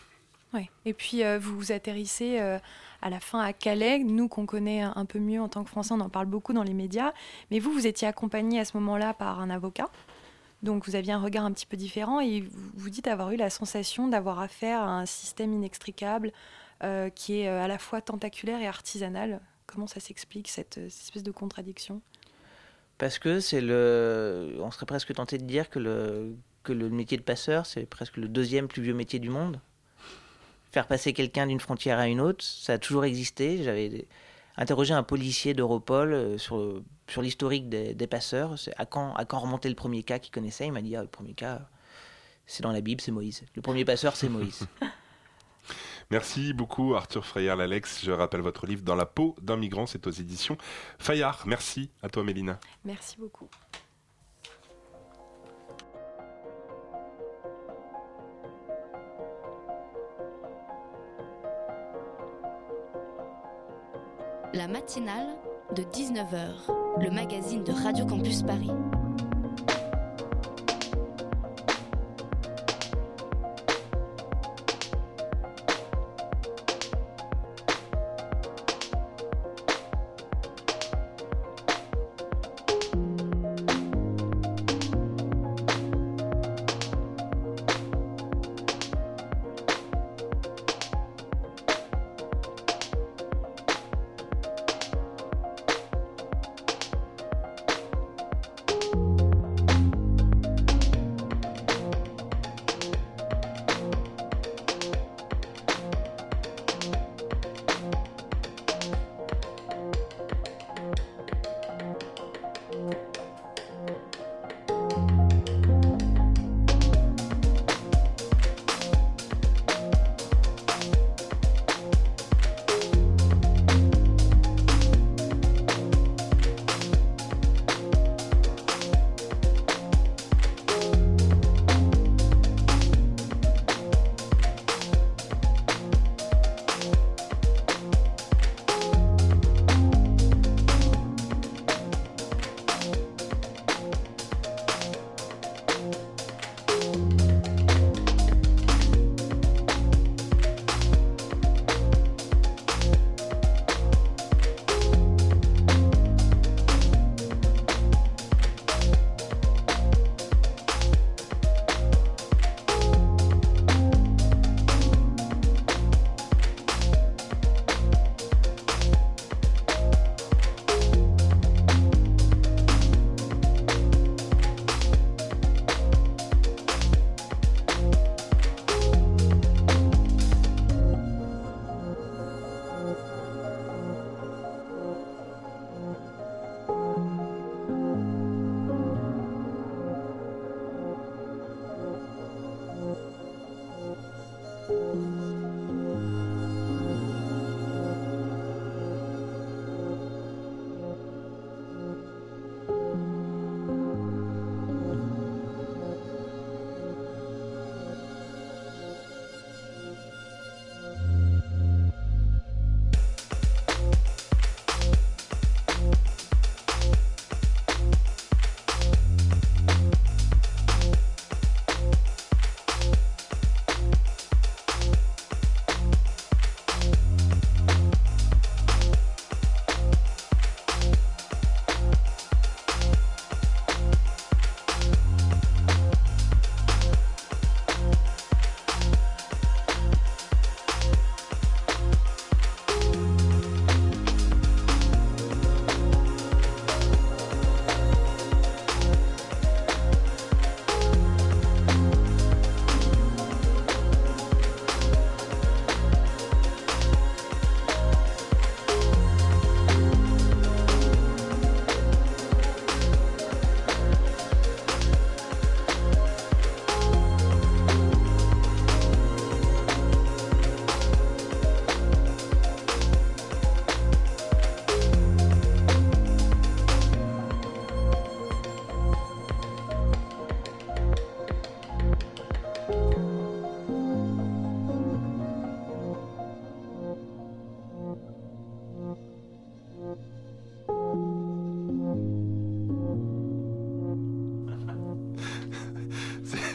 [0.54, 0.70] Ouais.
[0.86, 2.60] Et puis, euh, vous atterrissez euh,
[3.02, 5.94] à la fin à Calais, nous qu'on connaît un, peu mieux en tant que Français,
[5.94, 7.14] on en parle beaucoup dans les médias.
[7.50, 9.90] Mais vous, vous étiez accompagné à ce moment-là par un avocat.
[10.62, 13.36] Donc, vous aviez un regard un petit peu différent et vous, vous dites avoir eu
[13.36, 16.32] la sensation d'avoir affaire à un système inextricable
[16.84, 19.42] euh, qui est à la fois tentaculaire et artisanal.
[19.66, 22.02] Comment ça s'explique, cette espèce de contradiction?
[22.98, 24.56] Parce que c'est le.
[24.60, 28.18] On serait presque tenté de dire que le, que le métier de passeur, c'est presque
[28.18, 29.60] le deuxième plus vieux métier du monde.
[30.72, 32.44] faire passer quelqu'un d'une frontière à une autre.
[32.44, 33.64] Ça a toujours existé.
[33.64, 34.08] J'avais
[34.58, 38.56] interrogé un policier d'Europol euh, sur, sur l'historique des, passeurs.
[38.78, 40.68] À quand, à remontait le premier cas qu'il connaissait?
[40.68, 41.62] Il m'a dit ah, le premier cas,
[42.46, 43.44] c'est dans la Bible, c'est Moïse.
[43.56, 44.68] Le premier passeur, c'est Moïse.
[46.12, 48.04] Merci beaucoup Arthur Freyer-Lalex.
[48.04, 50.58] Je rappelle votre livre Dans la peau d'un migrant, c'est aux éditions
[51.00, 51.44] Fayard.
[51.46, 52.60] Merci à toi Mélina.
[52.86, 53.50] Merci beaucoup.
[64.54, 65.36] La matinale
[65.76, 68.70] de 19h, le magazine de Radio Campus Paris.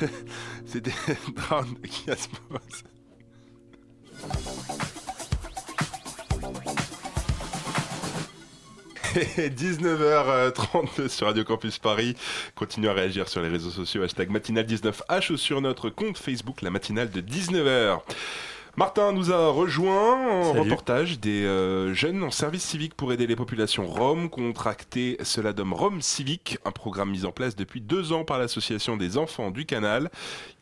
[0.67, 0.93] C'était
[1.35, 2.85] Drown de Kiasmos.
[9.39, 12.15] Et 19h30 sur Radio Campus Paris.
[12.55, 16.71] Continuez à réagir sur les réseaux sociaux, hashtag matinale19h ou sur notre compte Facebook, la
[16.71, 18.01] matinale de 19h.
[18.79, 20.61] Martin nous a rejoint en Salut.
[20.61, 25.73] reportage des euh, jeunes en service civique pour aider les populations roms contracter cela donne
[25.73, 29.67] Rome Civique, un programme mis en place depuis deux ans par l'association des enfants du
[29.67, 30.13] canal.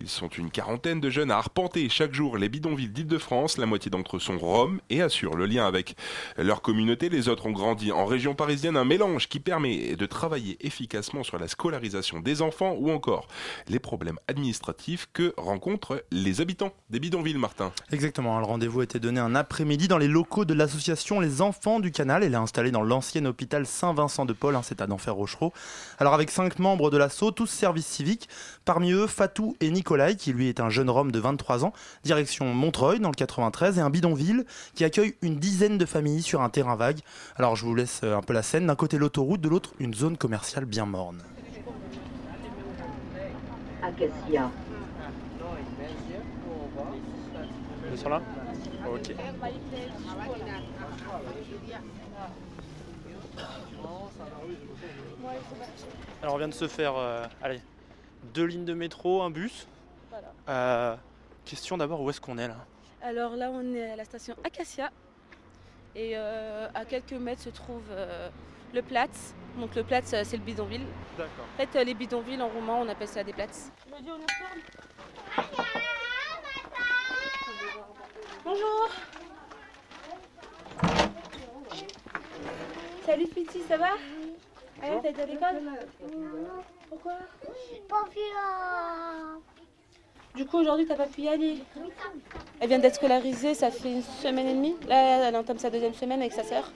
[0.00, 3.58] Ils sont une quarantaine de jeunes à arpenter chaque jour les bidonvilles d'Île-de-France.
[3.58, 5.94] La moitié d'entre eux sont roms et assurent le lien avec
[6.38, 7.10] leur communauté.
[7.10, 11.38] Les autres ont grandi en région parisienne, un mélange qui permet de travailler efficacement sur
[11.38, 13.28] la scolarisation des enfants ou encore
[13.68, 17.72] les problèmes administratifs que rencontrent les habitants des bidonvilles, Martin.
[17.92, 21.80] Exactement, le rendez-vous a été donné un après-midi dans les locaux de l'association Les Enfants
[21.80, 22.22] du Canal.
[22.22, 25.52] Elle est installée dans l'ancien hôpital Saint-Vincent de Paul, hein, c'est à d'Enfer-Rochereau.
[25.98, 28.28] Alors avec cinq membres de l'assaut, tous services civiques,
[28.64, 31.72] parmi eux Fatou et Nicolai, qui lui est un jeune Rome de 23 ans,
[32.04, 36.42] direction Montreuil dans le 93, et un bidonville qui accueille une dizaine de familles sur
[36.42, 37.00] un terrain vague.
[37.36, 39.94] Alors je vous laisse euh, un peu la scène, d'un côté l'autoroute, de l'autre une
[39.94, 41.22] zone commerciale bien morne.
[43.82, 44.50] Acacia.
[47.96, 48.20] Ils sont là
[48.92, 49.14] Ok.
[56.20, 57.62] Alors on vient de se faire euh, allez,
[58.34, 59.66] deux lignes de métro, un bus.
[60.10, 60.28] Voilà.
[60.46, 60.96] Euh,
[61.46, 62.66] question d'abord, où est-ce qu'on est là
[63.02, 64.90] Alors là, on est à la station Acacia.
[65.94, 68.28] Et euh, à quelques mètres se trouve euh,
[68.74, 69.34] le Platz.
[69.58, 70.84] Donc le Platz, c'est le bidonville.
[71.16, 71.46] D'accord.
[71.54, 73.72] En fait, les bidonvilles, en roumain, on appelle ça des Platz.
[78.44, 78.88] Bonjour.
[83.04, 83.90] Salut Piti, ça va?
[84.82, 85.70] Allez, t'as été à l'école?
[86.88, 87.12] Pourquoi?
[90.34, 91.58] Du coup, aujourd'hui, t'as pas pu y aller.
[92.60, 94.76] Elle vient d'être scolarisée, ça fait une semaine et demie.
[94.86, 96.70] Là, elle entame sa deuxième semaine avec sa sœur.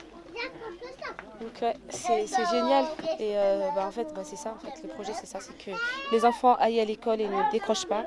[1.41, 2.85] Donc ouais, c'est génial.
[3.19, 5.57] Et euh, bah, en fait, bah, c'est ça, en fait, le projet, c'est ça, c'est
[5.57, 5.75] que
[6.11, 8.05] les enfants aillent à l'école et ne décrochent pas,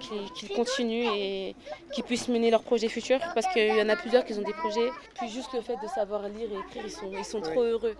[0.00, 1.54] qu'ils continuent et
[1.92, 3.20] qu'ils puissent mener leurs projets futurs.
[3.34, 4.90] Parce qu'il y en a plusieurs qui ont des projets.
[5.14, 7.96] Puis juste le fait de savoir lire et écrire, ils sont, ils sont trop heureux.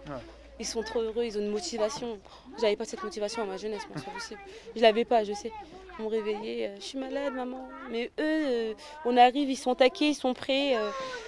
[0.59, 2.19] Ils sont trop heureux, ils ont une motivation.
[2.59, 4.41] J'avais pas cette motivation à ma jeunesse, moi, c'est possible.
[4.77, 5.53] Je l'avais pas, je sais.
[5.99, 7.69] Ils m'ont réveillée, euh, je suis malade, maman.
[7.91, 10.75] Mais eux, euh, on arrive, ils sont taqués, ils sont prêts.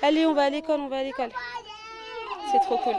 [0.00, 1.30] Allez, on va à l'école, on va à l'école.
[2.50, 2.94] C'est trop cool.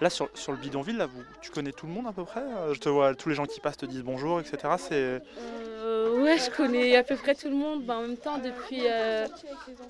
[0.00, 2.42] Là sur, sur le bidonville, là, vous, tu connais tout le monde à peu près?
[2.72, 4.58] Je te vois, tous les gens qui passent te disent bonjour, etc.
[4.78, 7.84] C'est Euh, ouais, je connais à peu près tout le monde.
[7.84, 8.82] Ben, en même temps, depuis.
[8.86, 9.26] euh,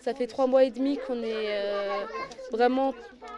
[0.00, 2.04] ça fait trois mois et demi qu'on est euh,
[2.52, 2.94] vraiment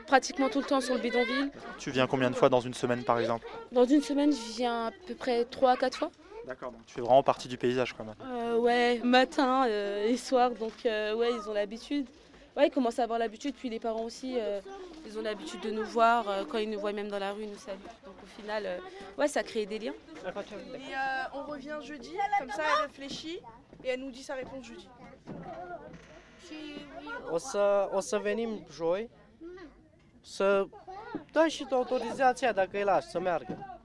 [0.06, 1.50] pratiquement tout le temps sur le bidonville.
[1.78, 3.46] Tu viens combien de fois dans une semaine par exemple?
[3.72, 6.10] Dans une semaine, je viens à peu près trois à quatre fois.
[6.46, 8.14] D'accord, donc tu fais vraiment partie du paysage quand même.
[8.30, 12.06] Euh, ouais, matin et soir, donc ouais, ils ont l'habitude.
[12.58, 14.60] Ouais, ils commencent à avoir l'habitude, puis les parents aussi, euh,
[15.06, 16.28] ils ont l'habitude de nous voir.
[16.28, 17.78] euh, quand ils nous voient même dans la rue, ils nous saluent.
[18.04, 18.78] Donc au final, euh,
[19.16, 19.94] ouais, ça crée des liens.
[19.94, 23.38] Et euh, on revient jeudi, comme ça elle réfléchit
[23.84, 24.88] et elle nous dit sa réponse jeudi.
[27.94, 29.10] O să, venim joi
[30.20, 30.66] să
[31.32, 33.80] dai și tu autorizația dacă îi lași să meargă.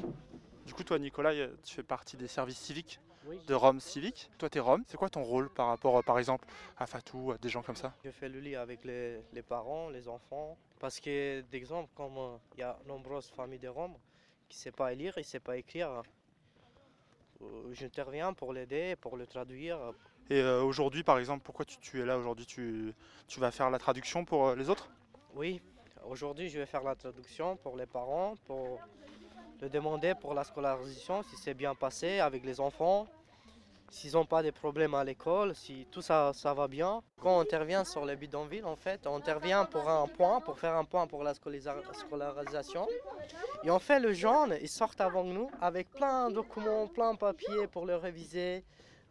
[0.66, 3.00] Du coup, toi, Nicolas, tu fais partie des services civiques
[3.48, 4.30] de Rome Civique.
[4.38, 4.84] Toi, tu es Rome.
[4.88, 7.76] C'est quoi ton rôle par rapport, euh, par exemple, à Fatou, à des gens comme
[7.76, 7.94] ça?
[8.04, 10.58] Je fais le lit avec les, les parents, les enfants.
[10.80, 13.96] Parce que, d'exemple, comme euh, il y a nombreuses familles de Roms
[14.50, 16.04] qui ne savent pas lire, ils ne savent pas écrire,
[17.42, 19.80] euh, j'interviens pour l'aider, pour le traduire.
[20.30, 22.46] Et euh, aujourd'hui, par exemple, pourquoi tu, tu es là aujourd'hui?
[22.46, 22.94] Tu,
[23.28, 24.90] tu vas faire la traduction pour les autres?
[25.36, 25.62] Oui,
[26.06, 28.80] aujourd'hui je vais faire la traduction pour les parents, pour
[29.62, 33.08] le demander pour la scolarisation, si c'est bien passé avec les enfants,
[33.90, 37.02] s'ils n'ont pas de problèmes à l'école, si tout ça, ça va bien.
[37.22, 40.76] Quand on intervient sur les bidonvilles, en fait, on intervient pour un point, pour faire
[40.76, 42.88] un point pour la scolarisation.
[43.64, 47.20] Et on fait le jaune, ils sortent avant nous avec plein de documents, plein de
[47.20, 48.64] papiers pour le réviser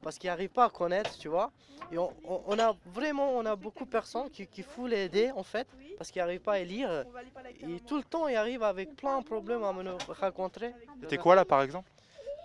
[0.03, 1.53] parce qu'ils n'arrivent pas à connaître, tu vois.
[1.93, 5.69] Et on a vraiment, on a beaucoup de personnes qui, qui font l'aider en fait,
[5.97, 7.05] parce qu'ils n'arrivent pas à lire.
[7.63, 9.83] Et tout le temps, ils arrivent avec plein de problèmes à me.
[11.03, 11.89] Et T'es quoi là, par exemple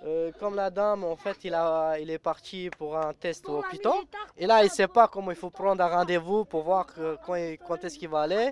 [0.05, 3.57] Euh, comme la dame, en fait, il, a, il est parti pour un test au
[3.59, 3.93] hôpital.
[4.37, 7.17] Et là, il ne sait pas comment il faut prendre un rendez-vous pour voir que-
[7.25, 8.51] quand, il- quand est-ce qu'il va aller.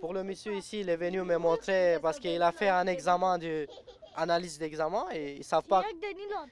[0.00, 3.36] Pour le monsieur ici, il est venu me montrer parce qu'il a fait un examen
[3.38, 3.66] de
[4.16, 5.82] analyse d'examen et ils ne savent pas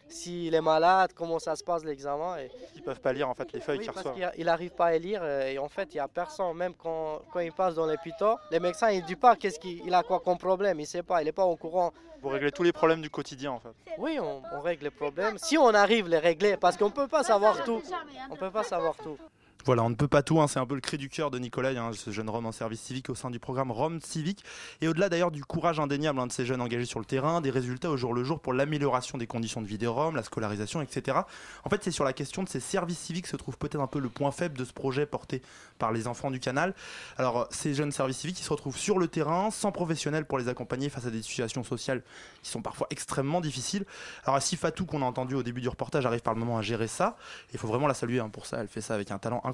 [0.09, 2.37] s'il est malade, comment ça se passe l'examen.
[2.39, 2.51] Et...
[2.75, 4.33] Ils peuvent pas lire en fait les feuilles Oui, qu'ils parce reçoivent.
[4.33, 7.21] qu'il n'arrive pas à lire euh, et en fait il n'y a personne, même quand,
[7.33, 10.03] quand il passe dans l'hôpital, les médecins ils ne disent pas qu'est-ce qu'il il a
[10.03, 11.93] quoi comme problème, il ne sait pas, il n'est pas au courant.
[12.23, 13.69] Vous réglez tous les problèmes du quotidien en fait.
[13.99, 16.91] Oui, on, on règle les problèmes, si on arrive à les régler, parce qu'on ne
[16.91, 17.83] peut pas savoir tout.
[18.31, 19.19] On peut pas savoir tout.
[19.67, 21.39] Voilà, on ne peut pas tout, hein, c'est un peu le cri du cœur de
[21.39, 24.45] Nicolas, hein, ce jeune Rome en service civique au sein du programme Rome Civique.
[24.83, 27.49] Et au-delà d'ailleurs du courage indéniable hein, de ces jeunes engagés sur le terrain, des
[27.49, 30.83] résultats au jour le jour pour l'amélioration des conditions de vie des Roms, la scolarisation,
[30.83, 31.17] etc.
[31.65, 33.87] En fait, c'est sur la question de ces services civiques que se trouve peut-être un
[33.87, 35.41] peu le point faible de ce projet porté
[35.79, 36.75] par les enfants du canal.
[37.17, 40.49] Alors, ces jeunes services civiques, ils se retrouvent sur le terrain, sans professionnels pour les
[40.49, 42.03] accompagner face à des situations sociales
[42.43, 43.87] qui sont parfois extrêmement difficiles.
[44.27, 46.62] Alors, si Fatou, qu'on a entendu au début du reportage, arrive par le moment à
[46.62, 47.17] gérer ça,
[47.55, 49.54] il faut vraiment la saluer hein, pour ça, elle fait ça avec un talent incroyable.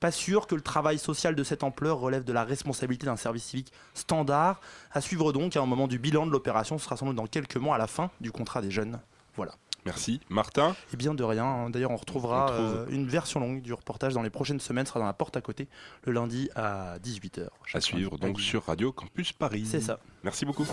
[0.00, 3.44] Pas sûr que le travail social de cette ampleur relève de la responsabilité d'un service
[3.44, 4.60] civique standard.
[4.92, 7.26] À suivre donc à un moment du bilan de l'opération, ce sera sans doute dans
[7.26, 9.00] quelques mois à la fin du contrat des jeunes.
[9.36, 9.52] Voilà.
[9.86, 10.20] Merci.
[10.28, 10.74] Martin?
[10.92, 11.70] Eh bien, de rien.
[11.70, 14.84] D'ailleurs, on retrouvera euh, une version longue du reportage dans les prochaines semaines.
[14.84, 15.68] Ce sera dans la porte à côté,
[16.04, 17.46] le lundi à 18h.
[17.72, 19.64] À suivre donc sur Radio Campus Paris.
[19.64, 20.00] C'est ça.
[20.24, 20.66] Merci beaucoup.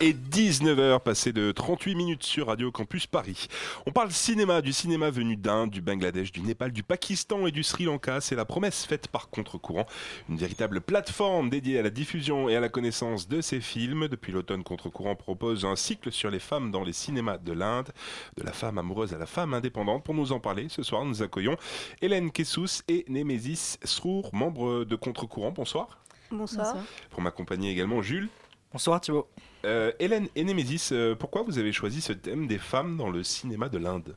[0.00, 3.48] Et 19h, passé de 38 minutes sur Radio Campus Paris.
[3.86, 7.62] On parle cinéma, du cinéma venu d'Inde, du Bangladesh, du Népal, du Pakistan et du
[7.62, 8.20] Sri Lanka.
[8.20, 9.86] C'est la promesse faite par Contre-Courant,
[10.28, 14.08] une véritable plateforme dédiée à la diffusion et à la connaissance de ces films.
[14.08, 17.88] Depuis l'automne, Contre-Courant propose un cycle sur les femmes dans les cinémas de l'Inde,
[18.36, 20.04] de la femme amoureuse à la femme indépendante.
[20.04, 21.56] Pour nous en parler, ce soir, nous accueillons
[22.02, 25.50] Hélène Kessous et Némésis Srour, membres de Contre-Courant.
[25.50, 25.98] Bonsoir.
[26.30, 26.76] Bonsoir.
[27.10, 28.28] Pour m'accompagner également, Jules.
[28.70, 29.26] Bonsoir Thibault.
[29.64, 33.22] Euh, Hélène et Némésis, euh, pourquoi vous avez choisi ce thème des femmes dans le
[33.22, 34.14] cinéma de l'Inde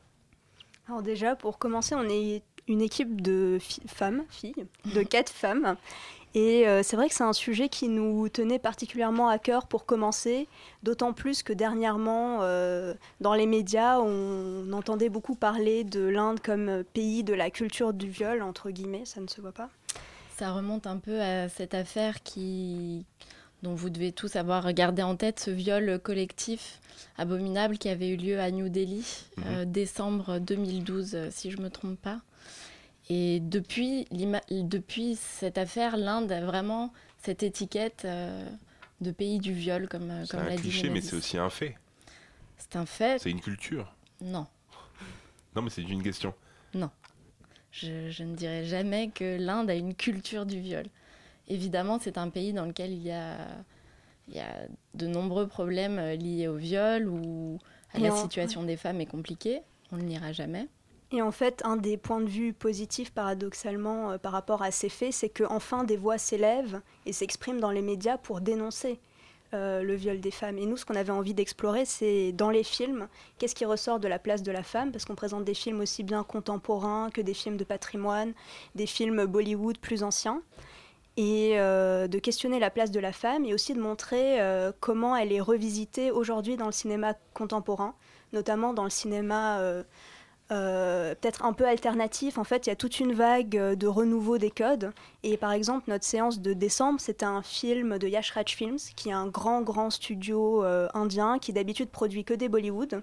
[0.86, 5.76] Alors déjà, pour commencer, on est une équipe de femmes, filles, de quatre femmes.
[6.34, 9.86] Et euh, c'est vrai que c'est un sujet qui nous tenait particulièrement à cœur pour
[9.86, 10.48] commencer,
[10.82, 12.40] d'autant plus que dernièrement,
[13.22, 18.10] dans les médias, on entendait beaucoup parler de l'Inde comme pays de la culture du
[18.10, 19.70] viol, entre guillemets, ça ne se voit pas.
[20.36, 23.06] Ça remonte un peu à cette affaire qui,
[23.62, 26.80] dont vous devez tous avoir gardé en tête ce viol collectif
[27.16, 29.04] abominable qui avait eu lieu à New Delhi,
[29.36, 29.44] mhm.
[29.46, 32.20] euh, décembre 2012, euh, si je ne me trompe pas.
[33.08, 34.06] Et depuis,
[34.50, 36.92] depuis cette affaire, l'Inde a vraiment
[37.22, 38.48] cette étiquette euh,
[39.00, 40.62] de pays du viol, comme, comme l'a dit.
[40.62, 41.76] C'est un cliché, mais c'est aussi un fait.
[42.56, 43.20] C'est un fait.
[43.20, 43.92] C'est une culture.
[44.20, 44.46] Non.
[45.54, 46.32] Non, mais c'est une question.
[46.74, 46.90] Non.
[47.72, 50.86] Je, je ne dirais jamais que l'Inde a une culture du viol.
[51.48, 53.36] Évidemment, c'est un pays dans lequel il y a,
[54.28, 57.58] il y a de nombreux problèmes euh, liés au viol ou
[57.92, 59.60] à la situation des femmes est compliquée.
[59.90, 60.68] On ne l'ira jamais.
[61.10, 64.88] Et en fait, un des points de vue positifs, paradoxalement, euh, par rapport à ces
[64.88, 68.98] faits, c'est qu'enfin des voix s'élèvent et s'expriment dans les médias pour dénoncer
[69.52, 70.56] euh, le viol des femmes.
[70.56, 74.08] Et nous, ce qu'on avait envie d'explorer, c'est dans les films, qu'est-ce qui ressort de
[74.08, 77.34] la place de la femme, parce qu'on présente des films aussi bien contemporains que des
[77.34, 78.32] films de patrimoine,
[78.74, 80.40] des films Bollywood plus anciens
[81.16, 85.14] et euh, de questionner la place de la femme et aussi de montrer euh, comment
[85.16, 87.94] elle est revisitée aujourd'hui dans le cinéma contemporain,
[88.32, 92.38] notamment dans le cinéma euh, peut-être un peu alternatif.
[92.38, 94.92] En fait, il y a toute une vague de renouveau des codes.
[95.22, 99.10] Et par exemple, notre séance de décembre, c'était un film de Yash Raj Films, qui
[99.10, 103.02] est un grand, grand studio indien qui d'habitude produit que des Bollywood.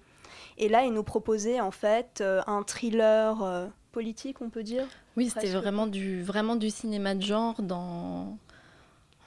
[0.59, 4.85] Et là, il nous proposait en fait un thriller politique, on peut dire.
[5.17, 8.37] Oui, c'était vraiment du, vraiment du cinéma de genre dans,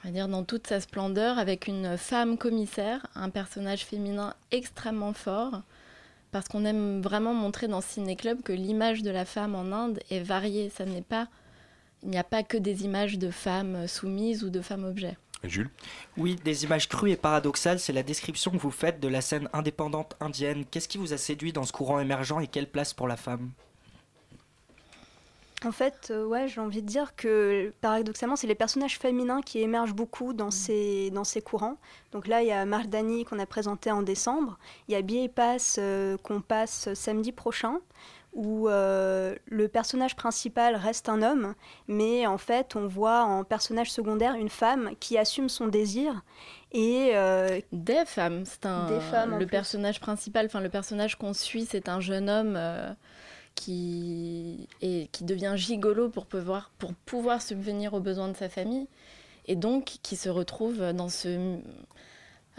[0.03, 5.13] on va dire, dans toute sa splendeur, avec une femme commissaire, un personnage féminin extrêmement
[5.13, 5.61] fort,
[6.31, 9.99] parce qu'on aime vraiment montrer dans Ciné Club que l'image de la femme en Inde
[10.09, 10.71] est variée.
[10.75, 11.27] Ça n'est pas,
[12.01, 15.17] il n'y a pas que des images de femmes soumises ou de femmes objets.
[15.43, 15.69] Jules?
[16.17, 19.49] Oui, des images crues et paradoxales, c'est la description que vous faites de la scène
[19.51, 20.63] indépendante indienne.
[20.71, 23.51] Qu'est-ce qui vous a séduit dans ce courant émergent et quelle place pour la femme?
[25.65, 29.59] En fait, euh, ouais, j'ai envie de dire que paradoxalement, c'est les personnages féminins qui
[29.59, 30.51] émergent beaucoup dans, mm.
[30.51, 31.77] ces, dans ces courants.
[32.11, 34.57] Donc là, il y a Mardani qu'on a présenté en décembre.
[34.87, 37.79] Il y a Biais Pass euh, qu'on passe samedi prochain,
[38.33, 41.53] où euh, le personnage principal reste un homme,
[41.87, 46.23] mais en fait, on voit en personnage secondaire une femme qui assume son désir.
[46.71, 47.13] Et
[47.71, 48.87] des femmes, c'est un.
[48.87, 49.37] Des femmes.
[49.37, 52.57] Le personnage principal, enfin le personnage qu'on suit, c'est un jeune homme
[53.55, 58.87] qui, et qui devient gigolo pour pouvoir, pour pouvoir subvenir aux besoins de sa famille,
[59.47, 61.57] et donc qui se retrouve dans ce,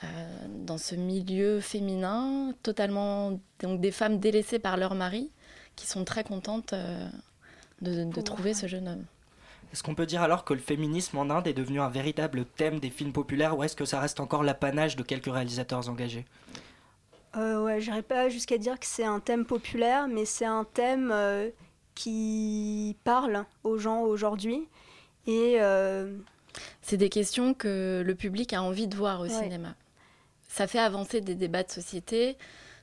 [0.03, 0.07] euh,
[0.49, 5.31] dans ce milieu féminin, totalement donc des femmes délaissées par leur mari,
[5.77, 7.09] qui sont très contentes euh,
[7.83, 9.05] de, de trouver ce jeune homme.
[9.73, 12.79] Est-ce qu'on peut dire alors que le féminisme en Inde est devenu un véritable thème
[12.79, 16.27] des films populaires ou est-ce que ça reste encore l'apanage de quelques réalisateurs engagés?
[17.37, 21.11] Euh, ouais, j'irai pas jusqu'à dire que c'est un thème populaire, mais c'est un thème
[21.13, 21.51] euh,
[21.95, 24.69] qui parle aux gens aujourd'hui.
[25.27, 26.17] Et euh,
[26.83, 29.75] c'est des questions que le public a envie de voir au cinéma.
[30.49, 32.37] Ça fait avancer des débats de société.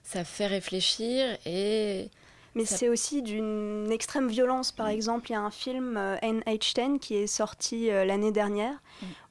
[0.04, 2.10] ça fait réfléchir et
[2.56, 4.72] Mais Ça- c'est aussi d'une extrême violence.
[4.72, 8.74] Par exemple, il y a un film euh, NH10 qui est sorti l'année dernière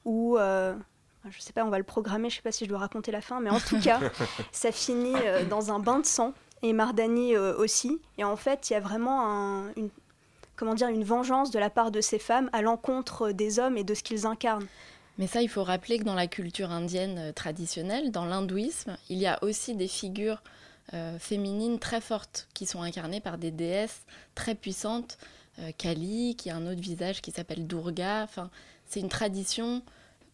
[0.05, 0.73] où, euh,
[1.29, 3.21] je sais pas, on va le programmer, je sais pas si je dois raconter la
[3.21, 3.99] fin, mais en tout cas,
[4.51, 7.99] ça finit euh, dans un bain de sang et Mardani euh, aussi.
[8.17, 9.89] Et en fait, il y a vraiment un- une,
[10.55, 13.83] comment dire, une vengeance de la part de ces femmes à l'encontre des hommes et
[13.83, 14.67] de ce qu'ils incarnent.
[15.17, 19.17] Mais ça, il faut rappeler que dans la culture indienne euh, traditionnelle, dans l'hindouisme, il
[19.19, 20.41] y a aussi des figures
[20.93, 24.01] euh, féminines très fortes qui sont incarnées par des déesses
[24.35, 25.17] très puissantes.
[25.59, 28.23] Euh, Kali, qui a un autre visage qui s'appelle Durga.
[28.23, 28.49] Enfin,
[28.87, 29.83] c'est une tradition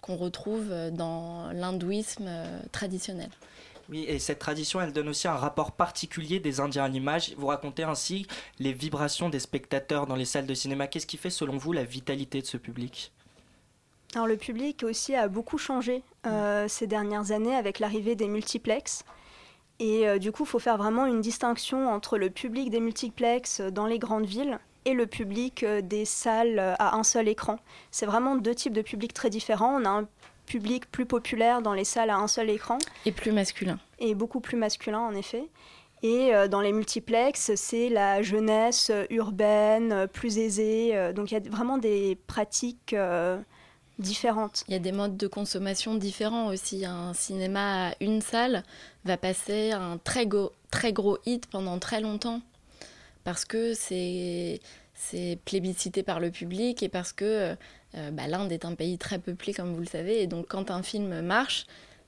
[0.02, 3.30] qu'on retrouve euh, dans l'hindouisme euh, traditionnel.
[3.90, 7.34] Oui, et cette tradition, elle donne aussi un rapport particulier des Indiens à l'image.
[7.38, 8.28] Vous racontez ainsi
[8.60, 10.88] les vibrations des spectateurs dans les salles de cinéma.
[10.88, 13.14] Qu'est-ce qui fait, selon vous, la vitalité de ce public?
[14.14, 19.04] Alors le public aussi a beaucoup changé euh, ces dernières années avec l'arrivée des multiplexes.
[19.80, 23.62] Et euh, du coup, il faut faire vraiment une distinction entre le public des multiplexes
[23.62, 27.60] dans les grandes villes et le public euh, des salles euh, à un seul écran.
[27.92, 29.80] C'est vraiment deux types de publics très différents.
[29.82, 30.08] On a un
[30.46, 32.78] public plus populaire dans les salles à un seul écran.
[33.06, 33.80] Et plus masculin.
[34.00, 35.44] Et beaucoup plus masculin, en effet.
[36.04, 41.12] Et euh, dans les multiplexes, c'est la jeunesse urbaine, plus aisée.
[41.14, 42.96] donc il y a vraiment des pratiques
[44.00, 44.64] différentes.
[44.68, 46.86] Il y a des modes de consommation différents aussi.
[46.86, 48.64] Un cinéma à une salle
[49.06, 52.42] va passer un très, go- très gros hit pendant très longtemps
[53.28, 54.62] parce que c'est
[54.94, 57.26] c'est plébiscité par le public et parce que
[57.96, 60.72] euh, bah, l'Inde est un pays très peuplé comme vous le savez et donc quand
[60.72, 61.66] un film marche,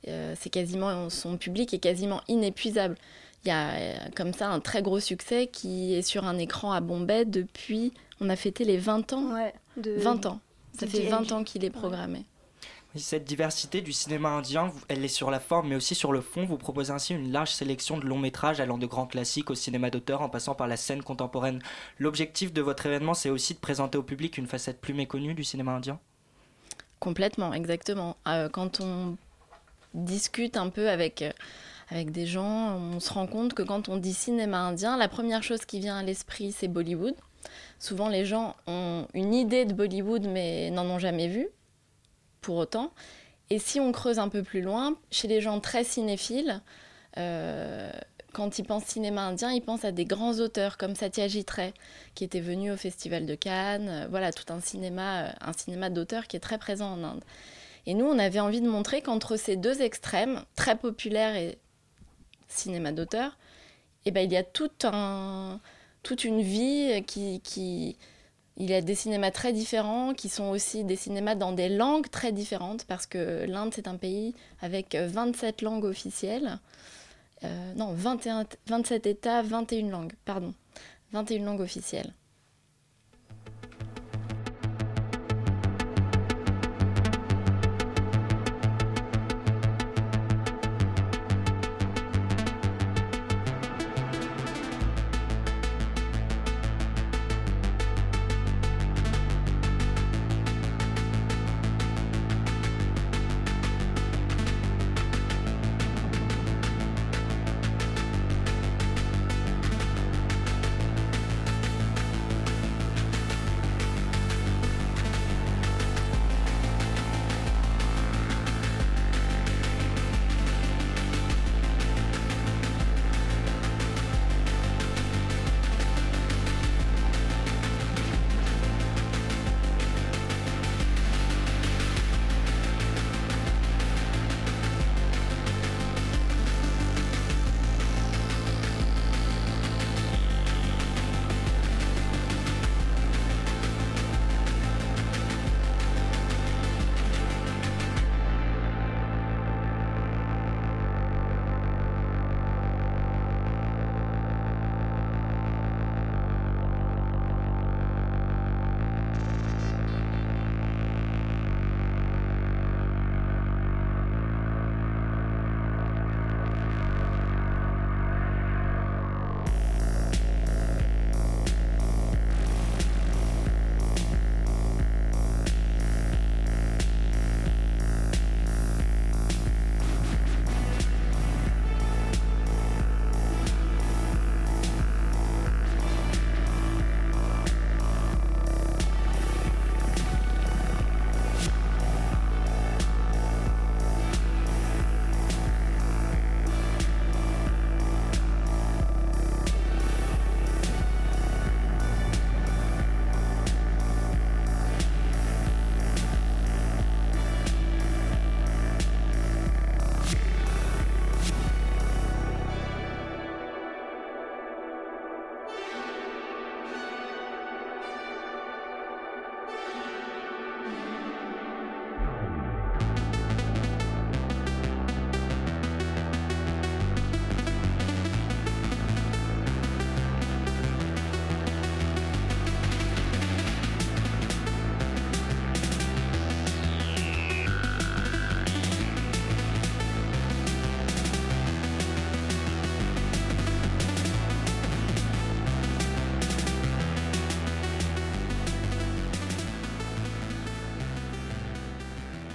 [0.08, 2.96] euh, c'est quasiment son public est quasiment inépuisable.
[3.44, 6.72] Il y a euh, comme ça un très gros succès qui est sur un écran
[6.72, 7.92] à Bombay depuis
[8.22, 9.34] on a fêté les 20 ans.
[9.76, 10.40] de- 20 ans.
[10.80, 11.10] Ça de fait DLG.
[11.12, 12.24] 20 ans qu'il est programmé.
[13.00, 16.46] Cette diversité du cinéma indien, elle est sur la forme mais aussi sur le fond.
[16.46, 19.90] Vous proposez ainsi une large sélection de longs métrages allant de grands classiques au cinéma
[19.90, 21.62] d'auteur en passant par la scène contemporaine.
[21.98, 25.44] L'objectif de votre événement, c'est aussi de présenter au public une facette plus méconnue du
[25.44, 26.00] cinéma indien?
[27.00, 28.18] Complètement, exactement.
[28.28, 29.16] Euh, quand on
[29.94, 31.32] discute un peu avec, euh,
[31.90, 35.44] avec des gens, on se rend compte que quand on dit cinéma indien, la première
[35.44, 37.16] chose qui vient à l'esprit, c'est Bollywood.
[37.80, 41.48] Souvent, les gens ont une idée de Bollywood, mais n'en ont jamais vu,
[42.42, 42.92] pour autant.
[43.50, 46.62] Et si on creuse un peu plus loin, chez les gens très cinéphiles,
[47.18, 47.92] euh,
[48.32, 51.74] quand ils pensent cinéma indien, ils pensent à des grands auteurs comme Satyajit Ray,
[52.14, 53.90] qui était venu au Festival de Cannes.
[53.90, 57.24] Euh, Voilà, tout un cinéma, euh, un cinéma d'auteur qui est très présent en Inde.
[57.88, 61.58] Et nous, on avait envie de montrer qu'entre ces deux extrêmes, très populaire et
[62.48, 63.38] cinéma d'auteur,
[64.06, 64.70] eh ben, il y a tout
[66.04, 67.98] toute une vie qui...
[68.60, 72.10] Il y a des cinémas très différents, qui sont aussi des cinémas dans des langues
[72.10, 76.60] très différentes, parce que l'Inde, c'est un pays avec 27 langues officielles.
[77.46, 80.54] Euh, non, 21, 27 États, 21 langues, pardon.
[81.14, 82.14] 21 langues officielles.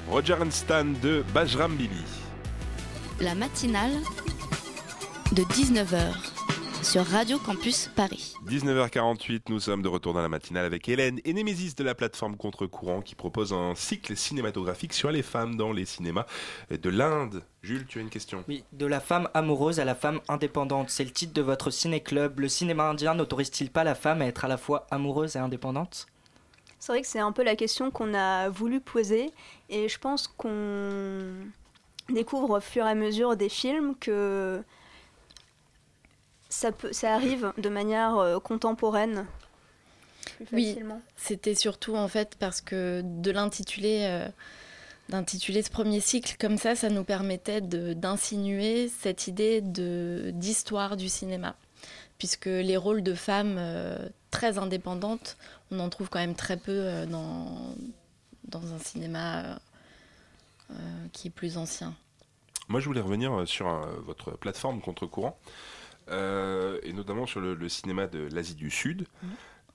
[0.08, 1.96] Roger and Stan de Bajram Bibi.
[3.20, 3.92] La matinale
[5.32, 6.12] de 19h
[6.82, 8.34] sur Radio Campus Paris.
[8.46, 12.36] 19h48, nous sommes de retour dans la matinale avec Hélène et Némésis de la plateforme
[12.36, 16.26] Contre-Courant qui propose un cycle cinématographique sur les femmes dans les cinémas
[16.70, 17.42] de l'Inde.
[17.62, 18.44] Jules, tu as une question?
[18.46, 20.90] Oui, de la femme amoureuse à la femme indépendante.
[20.90, 22.40] C'est le titre de votre ciné-club.
[22.40, 26.06] Le cinéma indien n'autorise-t-il pas la femme à être à la fois amoureuse et indépendante?
[26.84, 29.32] C'est vrai que c'est un peu la question qu'on a voulu poser
[29.70, 31.32] et je pense qu'on
[32.10, 34.62] découvre au fur et à mesure des films que
[36.50, 39.24] ça, peut, ça arrive de manière euh, contemporaine.
[40.44, 40.78] plus Oui,
[41.16, 44.28] c'était surtout en fait parce que de l'intituler, euh,
[45.08, 51.56] d'intituler ce premier cycle comme ça, ça nous permettait d'insinuer cette idée d'histoire du cinéma,
[52.18, 55.38] puisque les rôles de femmes euh, très indépendantes,
[55.74, 57.74] on en trouve quand même très peu euh, dans
[58.44, 59.56] dans un cinéma euh,
[60.70, 60.74] euh,
[61.12, 61.94] qui est plus ancien.
[62.68, 63.66] Moi, je voulais revenir sur
[64.06, 65.36] votre plateforme Contre-Courant,
[66.08, 69.06] euh, et notamment sur le, le cinéma de l'Asie du Sud.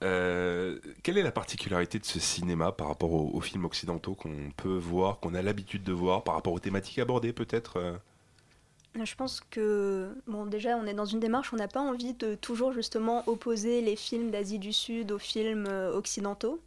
[0.02, 4.50] Euh, quelle est la particularité de ce cinéma par rapport aux, aux films occidentaux qu'on
[4.56, 8.00] peut voir, qu'on a l'habitude de voir, par rapport aux thématiques abordées peut-être
[8.94, 12.34] Je pense que, bon, déjà, on est dans une démarche, on n'a pas envie de
[12.34, 16.58] toujours justement opposer les films d'Asie du Sud aux films euh, occidentaux.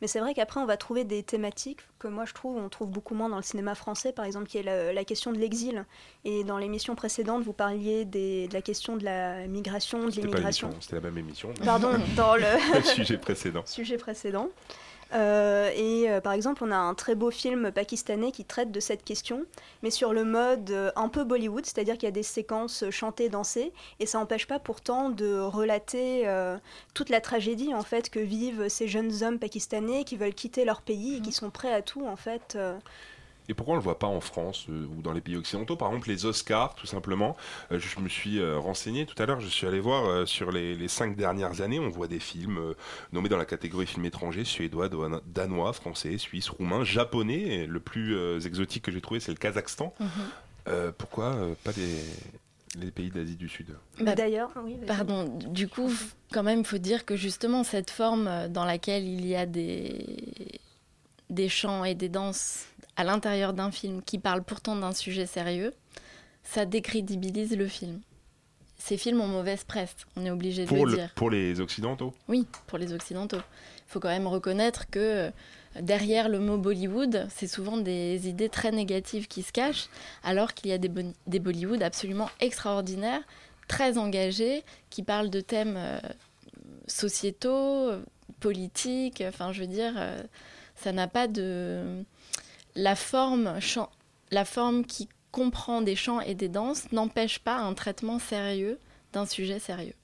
[0.00, 2.88] Mais c'est vrai qu'après, on va trouver des thématiques que moi je trouve, on trouve
[2.88, 5.84] beaucoup moins dans le cinéma français, par exemple, qui est la, la question de l'exil.
[6.24, 10.70] Et dans l'émission précédente, vous parliez des- de la question de la migration, de l'immigration.
[10.80, 11.52] c'était la même émission.
[11.64, 12.42] Pardon, dans le
[12.76, 13.62] le sujet précédent.
[13.66, 14.48] sujet précédent.
[15.14, 18.80] Euh, et euh, par exemple, on a un très beau film pakistanais qui traite de
[18.80, 19.44] cette question,
[19.82, 23.28] mais sur le mode euh, un peu Bollywood, c'est-à-dire qu'il y a des séquences chantées,
[23.28, 26.26] dansées, et ça n'empêche pas pourtant de relater
[26.94, 30.82] toute la tragédie en fait que vivent ces jeunes hommes pakistanais qui veulent quitter leur
[30.82, 32.58] pays et qui sont prêts à tout en fait.
[33.48, 35.74] Et pourquoi on ne le voit pas en France euh, ou dans les pays occidentaux?
[35.74, 37.36] Par exemple, les Oscars, tout simplement.
[37.72, 40.52] Euh, je me suis euh, renseigné tout à l'heure, je suis allé voir euh, sur
[40.52, 42.74] les, les cinq dernières années, on voit des films euh,
[43.12, 44.90] nommés dans la catégorie film étranger, suédois,
[45.26, 47.40] danois, français, suisse, roumain, japonais.
[47.40, 49.94] Et le plus euh, exotique que j'ai trouvé, c'est le Kazakhstan.
[50.68, 53.74] Euh, pourquoi euh, pas les, les pays d'Asie du Sud?
[54.00, 54.86] Bah, D'ailleurs, oui, vas-y.
[54.86, 55.90] Pardon, du coup,
[56.32, 60.60] quand même, il faut dire que justement, cette forme dans laquelle il y a des,
[61.30, 62.66] des chants et des danses
[62.98, 65.72] à l'intérieur d'un film qui parle pourtant d'un sujet sérieux,
[66.42, 68.00] ça décrédibilise le film.
[68.76, 71.12] Ces films ont mauvaise presse, on est obligé de pour, le le- dire.
[71.14, 73.38] pour les Occidentaux Oui, pour les Occidentaux.
[73.38, 75.30] Il faut quand même reconnaître que euh,
[75.80, 79.88] derrière le mot Bollywood, c'est souvent des idées très négatives qui se cachent,
[80.22, 83.22] alors qu'il y a des, Bollywood absolument extraordinaires,
[83.68, 86.00] très engagés, qui parlent de thèmes euh,
[86.86, 88.02] sociétaux, euh,
[88.40, 89.22] politiques.
[89.26, 90.22] Enfin, je veux dire, euh,
[90.76, 92.04] ça n'a pas de.
[92.80, 93.58] La forme,
[94.30, 98.78] la forme qui comprend des chants et des danses n'empêche pas un traitement sérieux
[99.12, 99.94] d'un sujet sérieux.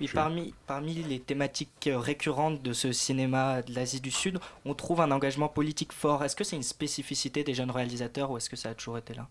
[0.00, 4.74] Oui, parmi, parmi les thématiques euh, récurrentes de ce cinéma de l'Asie du Sud, on
[4.74, 6.24] trouve un engagement politique fort.
[6.24, 9.14] Est-ce que c'est une spécificité des jeunes réalisateurs ou est-ce que ça a toujours été
[9.14, 9.28] là?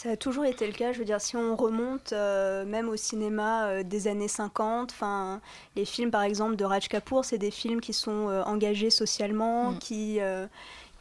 [0.00, 0.92] Ça a toujours été le cas.
[0.92, 5.40] Je veux dire, si on remonte euh, même au cinéma euh, des années 50, enfin,
[5.74, 9.74] les films par exemple de Raj Kapoor, c'est des films qui sont euh, engagés socialement,
[9.74, 10.46] qui, euh,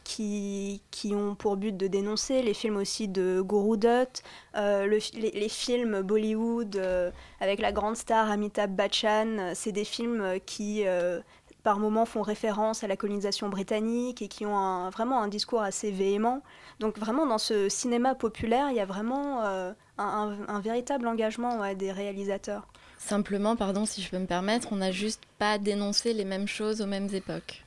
[0.04, 2.42] qui, qui ont pour but de dénoncer.
[2.42, 4.24] Les films aussi de Guru Dutt,
[4.56, 6.82] le les, les films Bollywood
[7.40, 10.86] avec la grande star Amitabh Bachchan, c'est des films qui
[11.68, 15.62] par moments font référence à la colonisation britannique et qui ont un- vraiment un discours
[15.62, 16.42] assez véhément.
[16.80, 20.06] Donc vraiment dans ce cinéma populaire, il y a vraiment euh, un,
[20.48, 22.66] un- un véritable engagement ouais, des réalisateurs.
[22.98, 26.80] Simplement, pardon si je peux me permettre, on n'a juste pas dénoncé les mêmes choses
[26.80, 27.66] aux mêmes époques.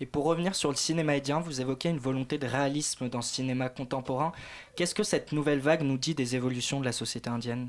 [0.00, 3.34] Et pour revenir sur le cinéma indien, vous évoquez une volonté de réalisme dans ce
[3.34, 4.32] cinéma contemporain.
[4.76, 7.68] Qu'est-ce que cette nouvelle vague nous dit des évolutions de la société indienne?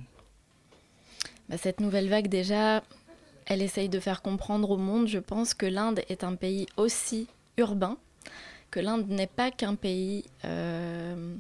[1.50, 2.84] Bah, cette nouvelle vague, déjà,
[3.46, 7.28] elle essaye de faire comprendre au monde, je pense, que l'Inde est un pays aussi
[7.58, 7.98] urbain,
[8.72, 11.36] que l'Inde n'est pas qu'un pays euh,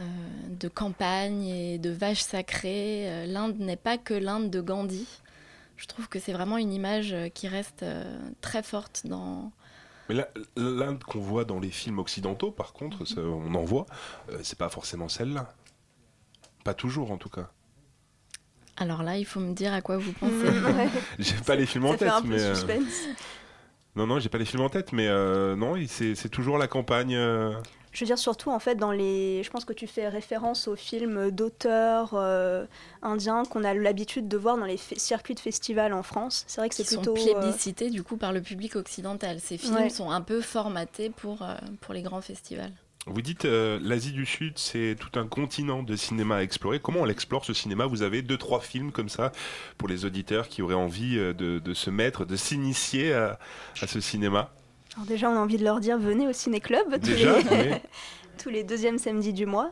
[0.00, 0.02] euh,
[0.48, 3.10] de campagne et de vaches sacrées.
[3.10, 5.06] Euh, L'Inde n'est pas que l'Inde de Gandhi.
[5.76, 7.84] Je trouve que c'est vraiment une image qui reste
[8.40, 9.52] très forte dans,
[10.08, 10.14] Mais
[10.56, 13.86] l'Inde qu'on voit dans les films occidentaux, par contre, on en voit,
[14.30, 15.52] euh, c'est pas forcément celle-là.
[16.64, 17.50] Pas toujours, en tout cas.
[18.78, 20.32] Alors là, il faut me dire à quoi vous pensez.
[20.74, 20.88] Ouais.
[21.18, 22.40] J'ai pas les films en Ça fait tête, un peu mais.
[22.40, 23.08] euh, suspense.
[23.94, 27.14] Non, non, j'ai pas les films en tête, mais euh, non, c'est toujours la campagne.
[27.16, 27.52] euh,
[27.92, 29.42] Je veux dire surtout en fait dans les.
[29.42, 32.66] Je pense que tu fais référence aux films d'auteurs euh,
[33.00, 36.44] indiens qu'on a l'habitude de voir dans les circuits de festivals en France.
[36.46, 37.16] C'est vrai que c'est plutôt.
[37.16, 39.40] sont euh, plébiscités du coup par le public occidental.
[39.40, 39.88] Ces films Ouais.
[39.88, 42.72] sont un peu formatés pour, euh, pour les grands festivals.
[43.08, 46.80] Vous dites euh, l'Asie du Sud, c'est tout un continent de cinéma à explorer.
[46.80, 47.86] Comment on l'explore ce cinéma?
[47.86, 49.30] Vous avez deux, trois films comme ça
[49.78, 53.38] pour les auditeurs qui auraient envie euh, de, de se mettre, de s'initier à,
[53.80, 54.50] à ce cinéma?
[54.96, 57.70] Alors déjà, on a envie de leur dire venez au ciné-club tous, Déjà, les...
[57.72, 57.76] oui.
[58.42, 59.70] tous les deuxièmes samedis du mois.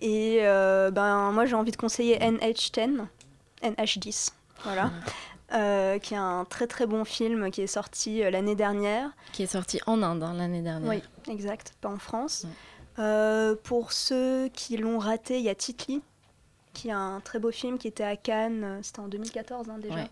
[0.00, 3.06] Et euh, ben, moi, j'ai envie de conseiller NH10,
[3.62, 4.30] NH10,
[4.62, 4.92] voilà.
[5.54, 9.10] Euh, qui est un très très bon film qui est sorti euh, l'année dernière.
[9.32, 10.90] Qui est sorti en Inde hein, l'année dernière.
[10.90, 12.46] Oui, exact, pas en France.
[12.98, 16.02] Euh, pour ceux qui l'ont raté, il y a Titli,
[16.72, 19.78] qui est un très beau film qui était à Cannes, euh, c'était en 2014 hein,
[19.78, 19.94] déjà.
[19.94, 20.10] Ouais.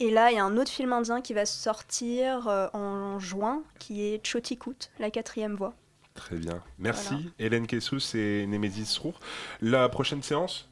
[0.00, 3.62] Et là, il y a un autre film indien qui va sortir euh, en juin,
[3.78, 5.74] qui est Chotikut, la quatrième voix.
[6.14, 6.62] Très bien.
[6.78, 7.30] Merci Voilà.
[7.38, 9.14] Hélène Kessous et Némésis Roux.
[9.60, 10.68] La prochaine séance?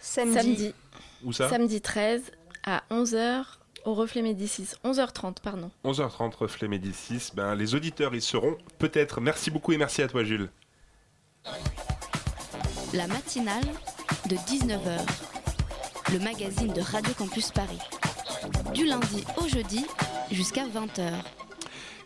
[0.00, 0.34] Samedi.
[0.34, 0.74] Samedi.
[1.24, 1.48] Où ça?
[1.48, 2.32] Samedi 13
[2.64, 3.44] à 11h
[3.84, 4.70] au Reflet Médicis.
[4.84, 5.70] 11h30, pardon.
[5.84, 7.30] 11h30, Reflet Médicis.
[7.34, 9.20] Ben, les auditeurs y seront peut-être.
[9.20, 10.50] Merci beaucoup et merci à toi Jules.
[12.94, 13.64] La matinale
[14.28, 15.00] de 19h.
[16.12, 17.78] Le magazine de Radio Campus Paris.
[18.74, 19.86] Du lundi au jeudi
[20.30, 21.12] jusqu'à 20h.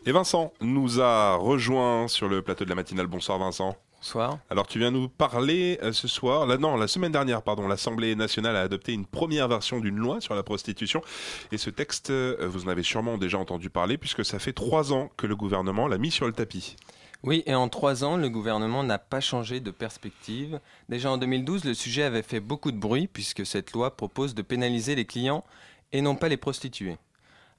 [0.05, 3.09] Et Vincent nous a rejoint sur le plateau de la matinale.
[3.09, 3.77] Bonsoir Vincent.
[4.07, 4.39] Bonsoir.
[4.51, 8.15] Alors tu viens nous parler euh, ce soir, là, non, la semaine dernière, pardon, l'Assemblée
[8.15, 11.03] nationale a adopté une première version d'une loi sur la prostitution.
[11.51, 14.93] Et ce texte, euh, vous en avez sûrement déjà entendu parler, puisque ça fait trois
[14.93, 16.77] ans que le gouvernement l'a mis sur le tapis.
[17.25, 20.61] Oui, et en trois ans, le gouvernement n'a pas changé de perspective.
[20.89, 24.43] Déjà en 2012, le sujet avait fait beaucoup de bruit, puisque cette loi propose de
[24.43, 25.43] pénaliser les clients
[25.91, 26.99] et non pas les prostituées.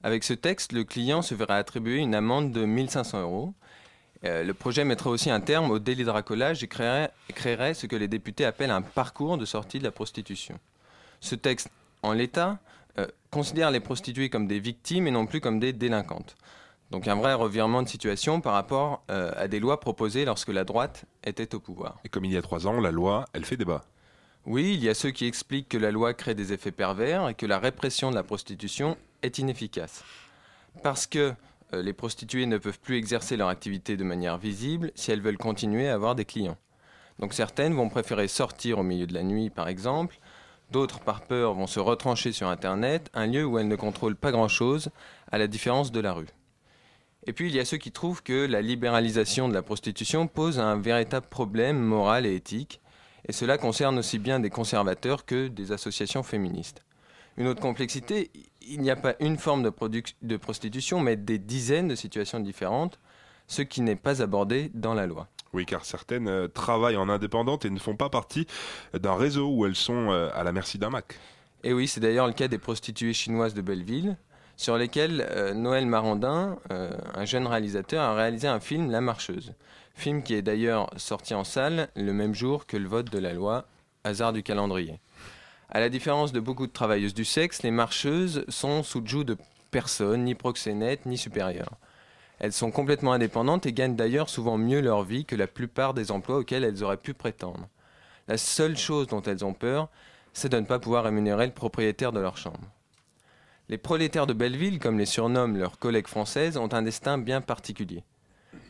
[0.02, 3.52] Avec ce texte, le client se verra attribuer une amende de 1500 euros.
[4.24, 7.86] Euh, le projet mettrait aussi un terme au délit de racolage et créerait, créerait ce
[7.86, 10.58] que les députés appellent un parcours de sortie de la prostitution.
[11.20, 11.70] Ce texte,
[12.02, 12.58] en l'état,
[12.98, 16.36] euh, considère les prostituées comme des victimes et non plus comme des délinquantes.
[16.90, 20.64] Donc un vrai revirement de situation par rapport euh, à des lois proposées lorsque la
[20.64, 21.98] droite était au pouvoir.
[22.04, 23.84] Et comme il y a trois ans, la loi, elle fait débat.
[24.46, 27.34] Oui, il y a ceux qui expliquent que la loi crée des effets pervers et
[27.34, 30.02] que la répression de la prostitution est inefficace.
[30.82, 31.34] Parce que
[31.72, 35.88] les prostituées ne peuvent plus exercer leur activité de manière visible si elles veulent continuer
[35.88, 36.56] à avoir des clients.
[37.18, 40.18] Donc certaines vont préférer sortir au milieu de la nuit, par exemple.
[40.70, 44.32] D'autres, par peur, vont se retrancher sur Internet, un lieu où elles ne contrôlent pas
[44.32, 44.90] grand-chose,
[45.32, 46.28] à la différence de la rue.
[47.26, 50.58] Et puis il y a ceux qui trouvent que la libéralisation de la prostitution pose
[50.58, 52.80] un véritable problème moral et éthique,
[53.26, 56.82] et cela concerne aussi bien des conservateurs que des associations féministes.
[57.38, 58.30] Une autre complexité,
[58.60, 62.98] il n'y a pas une forme de, prostitution, mais des dizaines de situations différentes,
[63.46, 65.28] ce qui n'est pas abordé dans la loi.
[65.54, 68.46] Oui, car certaines euh, travaillent en indépendante et ne font pas partie
[68.92, 71.18] d'un réseau où elles sont euh, à la merci d'un Mac.
[71.64, 74.18] Et oui, c'est d'ailleurs le cas des prostituées chinoises de Belleville,
[74.58, 79.54] sur lesquelles euh, Noël Marandin, euh, un jeune réalisateur, a réalisé un film La Marcheuse.
[79.94, 83.32] Film qui est d'ailleurs sorti en salle le même jour que le vote de la
[83.32, 83.66] loi,
[84.04, 85.00] hasard du calendrier.
[85.70, 89.36] À la différence de beaucoup de travailleuses du sexe, les marcheuses sont sous joug de
[89.70, 91.76] personne, ni proxénètes, ni supérieures.
[92.38, 96.10] Elles sont complètement indépendantes et gagnent d'ailleurs souvent mieux leur vie que la plupart des
[96.10, 97.68] emplois auxquels elles auraient pu prétendre.
[98.28, 99.88] La seule chose dont elles ont peur,
[100.32, 102.60] c'est de ne pas pouvoir rémunérer le propriétaire de leur chambre.
[103.68, 108.04] Les prolétaires de Belleville, comme les surnomment leurs collègues françaises, ont un destin bien particulier.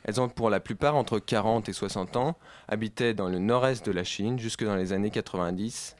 [0.03, 2.37] Elles ont pour la plupart entre 40 et 60 ans,
[2.67, 5.95] habitaient dans le nord-est de la Chine jusque dans les années 90,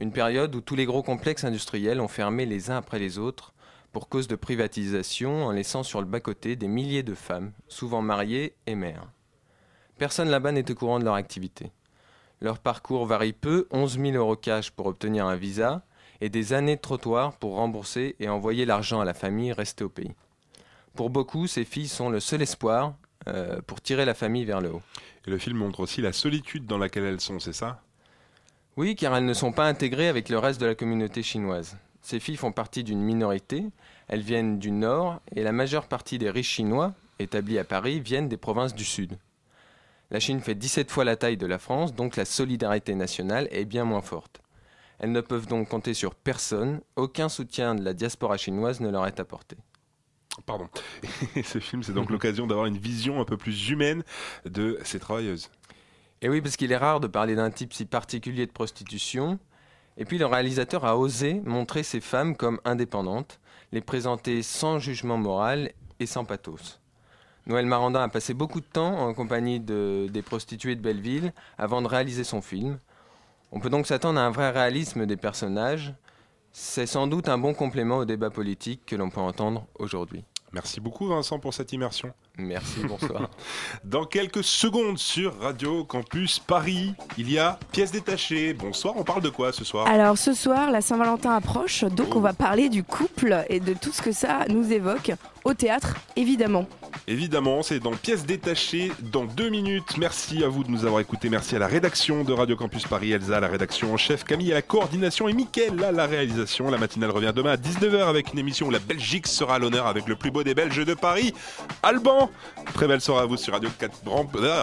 [0.00, 3.52] une période où tous les gros complexes industriels ont fermé les uns après les autres
[3.92, 8.54] pour cause de privatisation en laissant sur le bas-côté des milliers de femmes, souvent mariées
[8.66, 9.06] et mères.
[9.98, 11.70] Personne là-bas n'est au courant de leur activité.
[12.40, 15.84] Leur parcours varie peu, 11 000 euros cash pour obtenir un visa
[16.22, 19.90] et des années de trottoir pour rembourser et envoyer l'argent à la famille restée au
[19.90, 20.14] pays.
[20.94, 22.94] Pour beaucoup, ces filles sont le seul espoir
[23.28, 24.82] euh, pour tirer la famille vers le haut.
[25.26, 27.82] Et le film montre aussi la solitude dans laquelle elles sont, c'est ça?
[28.76, 31.76] Oui, car elles ne sont pas intégrées avec le reste de la communauté chinoise.
[32.02, 33.64] Ces filles font partie d'une minorité,
[34.08, 38.28] elles viennent du nord et la majeure partie des riches chinois, établis à Paris, viennent
[38.28, 39.18] des provinces du sud.
[40.10, 43.64] La Chine fait 17 fois la taille de la France, donc la solidarité nationale est
[43.64, 44.40] bien moins forte.
[44.98, 49.06] Elles ne peuvent donc compter sur personne, aucun soutien de la diaspora chinoise ne leur
[49.06, 49.56] est apporté.
[50.46, 50.68] Pardon.
[51.44, 54.02] Ce film, c'est donc l'occasion d'avoir une vision un peu plus humaine
[54.44, 55.50] de ces travailleuses.
[56.22, 59.38] Et oui, parce qu'il est rare de parler d'un type si particulier de prostitution.
[59.96, 63.40] Et puis le réalisateur a osé montrer ces femmes comme indépendantes,
[63.72, 66.80] les présenter sans jugement moral et sans pathos.
[67.46, 71.82] Noël Marandin a passé beaucoup de temps en compagnie de- des prostituées de Belleville avant
[71.82, 72.78] de réaliser son film.
[73.50, 75.94] On peut donc s'attendre à un vrai réalisme des personnages.
[76.52, 80.24] C'est sans doute un bon complément au débat politique que l'on peut entendre aujourd'hui.
[80.52, 82.12] Merci beaucoup Vincent pour cette immersion.
[82.36, 83.30] Merci, bonsoir.
[83.84, 88.52] Dans quelques secondes sur Radio Campus Paris, il y a pièces détachées.
[88.54, 89.86] Bonsoir, on parle de quoi ce soir?
[89.86, 93.92] Alors ce soir, la Saint-Valentin approche, donc on va parler du couple et de tout
[93.92, 95.12] ce que ça nous évoque
[95.44, 96.66] au théâtre, évidemment.
[97.06, 99.96] Évidemment, c'est dans pièces détachées dans deux minutes.
[99.98, 101.28] Merci à vous de nous avoir écoutés.
[101.28, 104.56] Merci à la rédaction de Radio Campus Paris, Elsa la rédaction en chef, Camille à
[104.56, 106.70] la coordination et Mickaël à la réalisation.
[106.70, 110.06] La matinale revient demain à 19h avec une émission où la Belgique sera l'honneur avec
[110.08, 111.34] le plus beau des Belges de Paris,
[111.82, 112.30] Alban.
[112.74, 114.02] Très belle soirée à vous sur Radio, 4...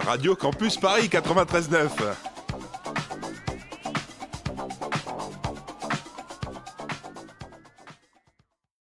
[0.06, 2.37] Radio Campus Paris 93.9.